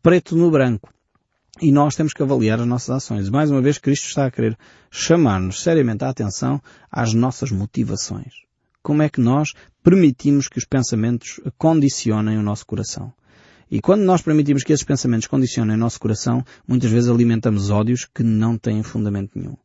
preto 0.00 0.36
no 0.36 0.48
branco. 0.48 0.90
E 1.60 1.72
nós 1.72 1.96
temos 1.96 2.12
que 2.12 2.22
avaliar 2.22 2.60
as 2.60 2.66
nossas 2.68 2.90
ações. 2.90 3.28
Mais 3.28 3.50
uma 3.50 3.60
vez, 3.60 3.78
Cristo 3.78 4.06
está 4.06 4.26
a 4.26 4.30
querer 4.30 4.56
chamar-nos 4.92 5.60
seriamente 5.60 6.04
a 6.04 6.08
atenção 6.08 6.62
às 6.88 7.12
nossas 7.12 7.50
motivações. 7.50 8.48
Como 8.82 9.02
é 9.02 9.10
que 9.10 9.20
nós 9.20 9.52
permitimos 9.82 10.48
que 10.48 10.56
os 10.56 10.64
pensamentos 10.64 11.38
condicionem 11.58 12.38
o 12.38 12.42
nosso 12.42 12.64
coração? 12.64 13.12
E 13.70 13.78
quando 13.78 14.02
nós 14.02 14.22
permitimos 14.22 14.64
que 14.64 14.72
esses 14.72 14.84
pensamentos 14.84 15.28
condicionem 15.28 15.76
o 15.76 15.78
nosso 15.78 16.00
coração, 16.00 16.42
muitas 16.66 16.90
vezes 16.90 17.10
alimentamos 17.10 17.68
ódios 17.68 18.08
que 18.12 18.22
não 18.22 18.56
têm 18.56 18.82
fundamento 18.82 19.38
nenhum. 19.38 19.56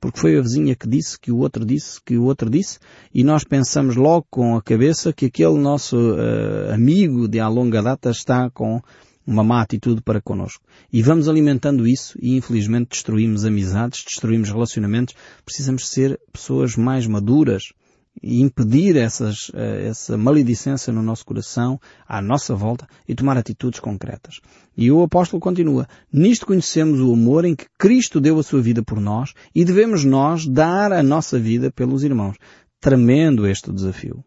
Porque 0.00 0.18
foi 0.18 0.36
a 0.36 0.42
vizinha 0.42 0.74
que 0.74 0.88
disse, 0.88 1.18
que 1.18 1.30
o 1.30 1.38
outro 1.38 1.64
disse, 1.64 2.00
que 2.04 2.18
o 2.18 2.24
outro 2.24 2.50
disse, 2.50 2.80
e 3.14 3.22
nós 3.22 3.44
pensamos 3.44 3.94
logo 3.94 4.26
com 4.28 4.56
a 4.56 4.60
cabeça 4.60 5.12
que 5.12 5.26
aquele 5.26 5.56
nosso 5.56 5.96
uh, 5.96 6.74
amigo 6.74 7.28
de 7.28 7.38
há 7.38 7.48
longa 7.48 7.80
data 7.80 8.10
está 8.10 8.50
com 8.50 8.82
uma 9.24 9.44
má 9.44 9.62
atitude 9.62 10.02
para 10.02 10.20
connosco. 10.20 10.62
E 10.92 11.00
vamos 11.00 11.28
alimentando 11.28 11.86
isso 11.86 12.18
e 12.20 12.36
infelizmente 12.36 12.90
destruímos 12.90 13.44
amizades, 13.44 14.04
destruímos 14.04 14.50
relacionamentos. 14.50 15.14
Precisamos 15.44 15.88
ser 15.88 16.20
pessoas 16.32 16.76
mais 16.76 17.06
maduras 17.06 17.72
e 18.22 18.40
impedir 18.40 18.96
essas, 18.96 19.50
eh, 19.54 19.86
essa 19.88 20.16
maledicência 20.16 20.92
no 20.92 21.02
nosso 21.02 21.24
coração, 21.24 21.80
à 22.06 22.22
nossa 22.22 22.54
volta 22.54 22.86
e 23.08 23.14
tomar 23.14 23.36
atitudes 23.36 23.80
concretas. 23.80 24.40
E 24.76 24.90
o 24.90 25.02
apóstolo 25.02 25.40
continua, 25.40 25.86
nisto 26.12 26.46
conhecemos 26.46 27.00
o 27.00 27.12
amor 27.12 27.44
em 27.44 27.54
que 27.54 27.66
Cristo 27.78 28.20
deu 28.20 28.38
a 28.38 28.42
sua 28.42 28.62
vida 28.62 28.82
por 28.82 29.00
nós 29.00 29.32
e 29.54 29.64
devemos 29.64 30.04
nós 30.04 30.46
dar 30.46 30.92
a 30.92 31.02
nossa 31.02 31.38
vida 31.38 31.70
pelos 31.70 32.04
irmãos. 32.04 32.36
Tremendo 32.80 33.46
este 33.46 33.72
desafio. 33.72 34.24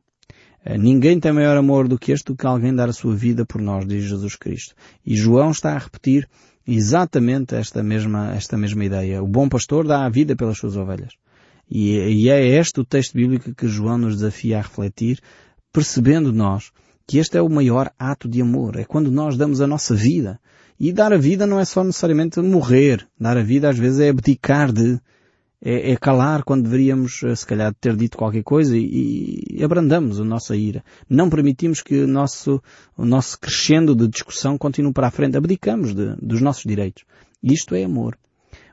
Eh, 0.64 0.78
ninguém 0.78 1.20
tem 1.20 1.32
maior 1.32 1.58
amor 1.58 1.88
do 1.88 1.98
que 1.98 2.12
este 2.12 2.26
do 2.26 2.36
que 2.36 2.46
alguém 2.46 2.76
dar 2.76 2.90
a 2.90 2.94
sua 2.94 3.16
vida 3.16 3.46
por 3.46 3.62
nós, 3.62 3.88
diz 3.88 4.04
Jesus 4.04 4.36
Cristo. 4.36 4.76
E 5.06 5.16
João 5.16 5.52
está 5.52 5.74
a 5.74 5.78
repetir 5.78 6.28
exatamente 6.68 7.56
esta 7.56 7.82
mesma, 7.82 8.34
esta 8.36 8.58
mesma 8.58 8.84
ideia. 8.84 9.24
O 9.24 9.28
bom 9.28 9.48
pastor 9.48 9.88
dá 9.88 10.06
a 10.06 10.10
vida 10.10 10.36
pelas 10.36 10.58
suas 10.58 10.76
ovelhas. 10.76 11.14
E, 11.70 11.98
e 11.98 12.30
é 12.30 12.46
este 12.46 12.80
o 12.80 12.86
texto 12.86 13.14
bíblico 13.14 13.54
que 13.54 13.68
João 13.68 13.98
nos 13.98 14.16
desafia 14.16 14.58
a 14.58 14.62
refletir, 14.62 15.20
percebendo 15.72 16.32
nós 16.32 16.72
que 17.06 17.18
este 17.18 17.38
é 17.38 17.42
o 17.42 17.50
maior 17.50 17.92
ato 17.98 18.28
de 18.28 18.42
amor. 18.42 18.78
É 18.78 18.84
quando 18.84 19.10
nós 19.10 19.38
damos 19.38 19.62
a 19.62 19.68
nossa 19.68 19.96
vida. 19.96 20.40
E 20.80 20.92
dar 20.92 21.14
a 21.14 21.18
vida 21.18 21.48
não 21.48 21.60
é 21.60 21.66
só 21.66 21.84
necessariamente 21.84 22.40
morrer. 22.42 23.08
Dar 23.20 23.38
a 23.38 23.44
vida 23.44 23.70
às 23.70 23.78
vezes 23.78 24.00
é 24.00 24.10
abdicar 24.10 24.72
de, 24.72 25.00
é, 25.62 25.92
é, 25.92 25.96
calar 25.98 26.44
quando 26.44 26.64
deveríamos, 26.64 27.24
eh, 27.24 27.36
se 27.36 27.46
calhar, 27.46 27.74
ter 27.74 27.96
dito 27.96 28.18
qualquer 28.18 28.44
coisa 28.44 28.78
e, 28.78 29.44
e 29.50 29.64
abrandamos 29.64 30.20
a 30.20 30.24
nossa 30.24 30.56
ira. 30.56 30.84
Não 31.10 31.30
permitimos 31.30 31.82
que 31.82 32.04
o 32.04 32.08
nosso, 32.08 32.62
o 32.96 33.06
nosso 33.06 33.40
crescendo 33.40 33.96
de 33.96 34.08
discussão 34.08 34.58
continue 34.58 34.94
para 34.94 35.08
a 35.08 35.12
frente. 35.12 35.38
Abdicamos 35.38 35.96
de, 35.96 36.16
dos 36.22 36.42
nossos 36.42 36.64
direitos. 36.64 37.06
Isto 37.42 37.74
é 37.74 37.84
amor. 37.84 38.18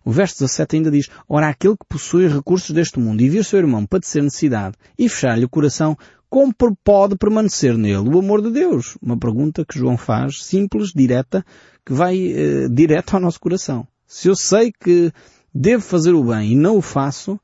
O 0.05 0.11
verso 0.11 0.41
17 0.41 0.77
ainda 0.77 0.91
diz, 0.91 1.09
Ora, 1.29 1.49
aquele 1.49 1.77
que 1.77 1.87
possui 1.89 2.29
recursos 2.29 2.71
deste 2.71 2.99
mundo 2.99 3.23
e 3.23 3.29
vir 3.29 3.45
seu 3.45 3.59
irmão 3.59 3.87
padecer 3.87 4.23
necessidade 4.23 4.77
e 4.99 5.09
fechar-lhe 5.09 5.45
o 5.45 5.49
coração, 5.49 5.97
como 6.29 6.53
pode 6.83 7.17
permanecer 7.17 7.79
nele 7.79 8.09
o 8.09 8.19
amor 8.19 8.43
de 8.43 8.51
Deus? 8.51 8.99
Uma 9.01 9.17
pergunta 9.17 9.65
que 9.65 9.79
João 9.79 9.97
faz, 9.97 10.45
simples, 10.45 10.93
direta, 10.93 11.45
que 11.87 11.93
vai 11.93 12.17
eh, 12.19 12.69
direto 12.69 13.15
ao 13.15 13.21
nosso 13.21 13.39
coração. 13.39 13.87
Se 14.07 14.29
eu 14.29 14.35
sei 14.35 14.73
que 14.73 15.13
devo 15.55 15.83
fazer 15.83 16.13
o 16.13 16.25
bem 16.25 16.53
e 16.53 16.57
não 16.57 16.77
o 16.77 16.83
faço, 16.83 17.39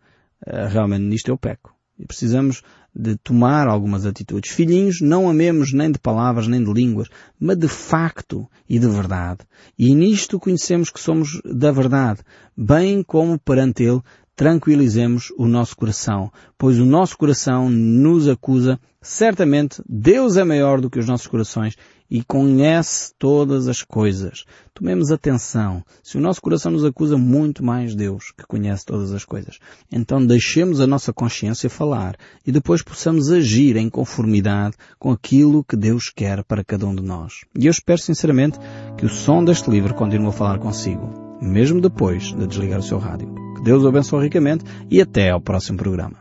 eh, 0.45 0.67
realmente 0.67 1.05
nisto 1.05 1.29
eu 1.29 1.39
peco. 1.39 1.73
E 1.99 2.05
precisamos 2.05 2.63
de 2.95 3.17
tomar 3.17 3.69
algumas 3.69 4.05
atitudes. 4.05 4.51
Filhinhos, 4.51 5.01
não 5.01 5.29
amemos 5.29 5.73
nem 5.73 5.91
de 5.91 5.99
palavras 5.99 6.49
nem 6.49 6.63
de 6.63 6.73
línguas, 6.73 7.09
mas 7.39 7.57
de 7.57 7.69
facto 7.69 8.49
e 8.69 8.79
de 8.79 8.89
verdade. 8.89 9.41
E 9.79 9.95
nisto 9.95 10.39
conhecemos 10.39 10.91
que 10.91 11.01
somos 11.01 11.41
da 11.45 11.71
verdade, 11.71 12.21
bem 12.57 13.03
como 13.03 13.39
perante 13.39 13.83
Ele 13.83 14.01
tranquilizemos 14.41 15.31
o 15.37 15.47
nosso 15.47 15.77
coração, 15.77 16.33
pois 16.57 16.79
o 16.79 16.87
nosso 16.87 17.19
coração 17.19 17.69
nos 17.69 18.27
acusa. 18.27 18.81
Certamente 19.03 19.83
Deus 19.87 20.39
é 20.39 20.45
maior 20.45 20.81
do 20.81 20.89
que 20.89 20.99
os 20.99 21.07
nossos 21.07 21.27
corações 21.27 21.77
e 22.11 22.25
conhece 22.25 23.13
todas 23.19 23.69
as 23.69 23.83
coisas. 23.83 24.45
Tomemos 24.75 25.13
atenção. 25.13 25.85
Se 26.03 26.17
o 26.17 26.21
nosso 26.21 26.41
coração 26.41 26.73
nos 26.73 26.85
acusa, 26.85 27.17
muito 27.17 27.65
mais 27.65 27.95
Deus, 27.95 28.33
que 28.37 28.47
conhece 28.47 28.85
todas 28.85 29.13
as 29.13 29.25
coisas. 29.25 29.59
Então 29.93 30.25
deixemos 30.25 30.81
a 30.81 30.87
nossa 30.87 31.13
consciência 31.13 31.71
falar 31.71 32.17
e 32.47 32.51
depois 32.51 32.83
possamos 32.83 33.31
agir 33.31 33.77
em 33.77 33.89
conformidade 33.89 34.77
com 34.99 35.13
aquilo 35.13 35.63
que 35.63 35.77
Deus 35.77 36.11
quer 36.15 36.43
para 36.43 36.65
cada 36.65 36.87
um 36.87 36.95
de 36.95 37.03
nós. 37.03 37.45
E 37.57 37.67
eu 37.67 37.71
espero 37.71 38.01
sinceramente 38.01 38.59
que 38.97 39.07
o 39.07 39.09
som 39.09 39.45
deste 39.45 39.71
livro 39.71 39.95
continue 39.95 40.29
a 40.29 40.33
falar 40.33 40.59
consigo, 40.59 41.39
mesmo 41.41 41.81
depois 41.81 42.35
de 42.35 42.47
desligar 42.47 42.81
o 42.81 42.83
seu 42.83 42.99
rádio. 42.99 43.33
Que 43.57 43.63
Deus 43.63 43.85
o 43.85 43.89
abençoe 43.89 44.25
ricamente 44.25 44.65
e 44.91 45.01
até 45.01 45.31
ao 45.31 45.41
próximo 45.41 45.79
programa. 45.79 46.21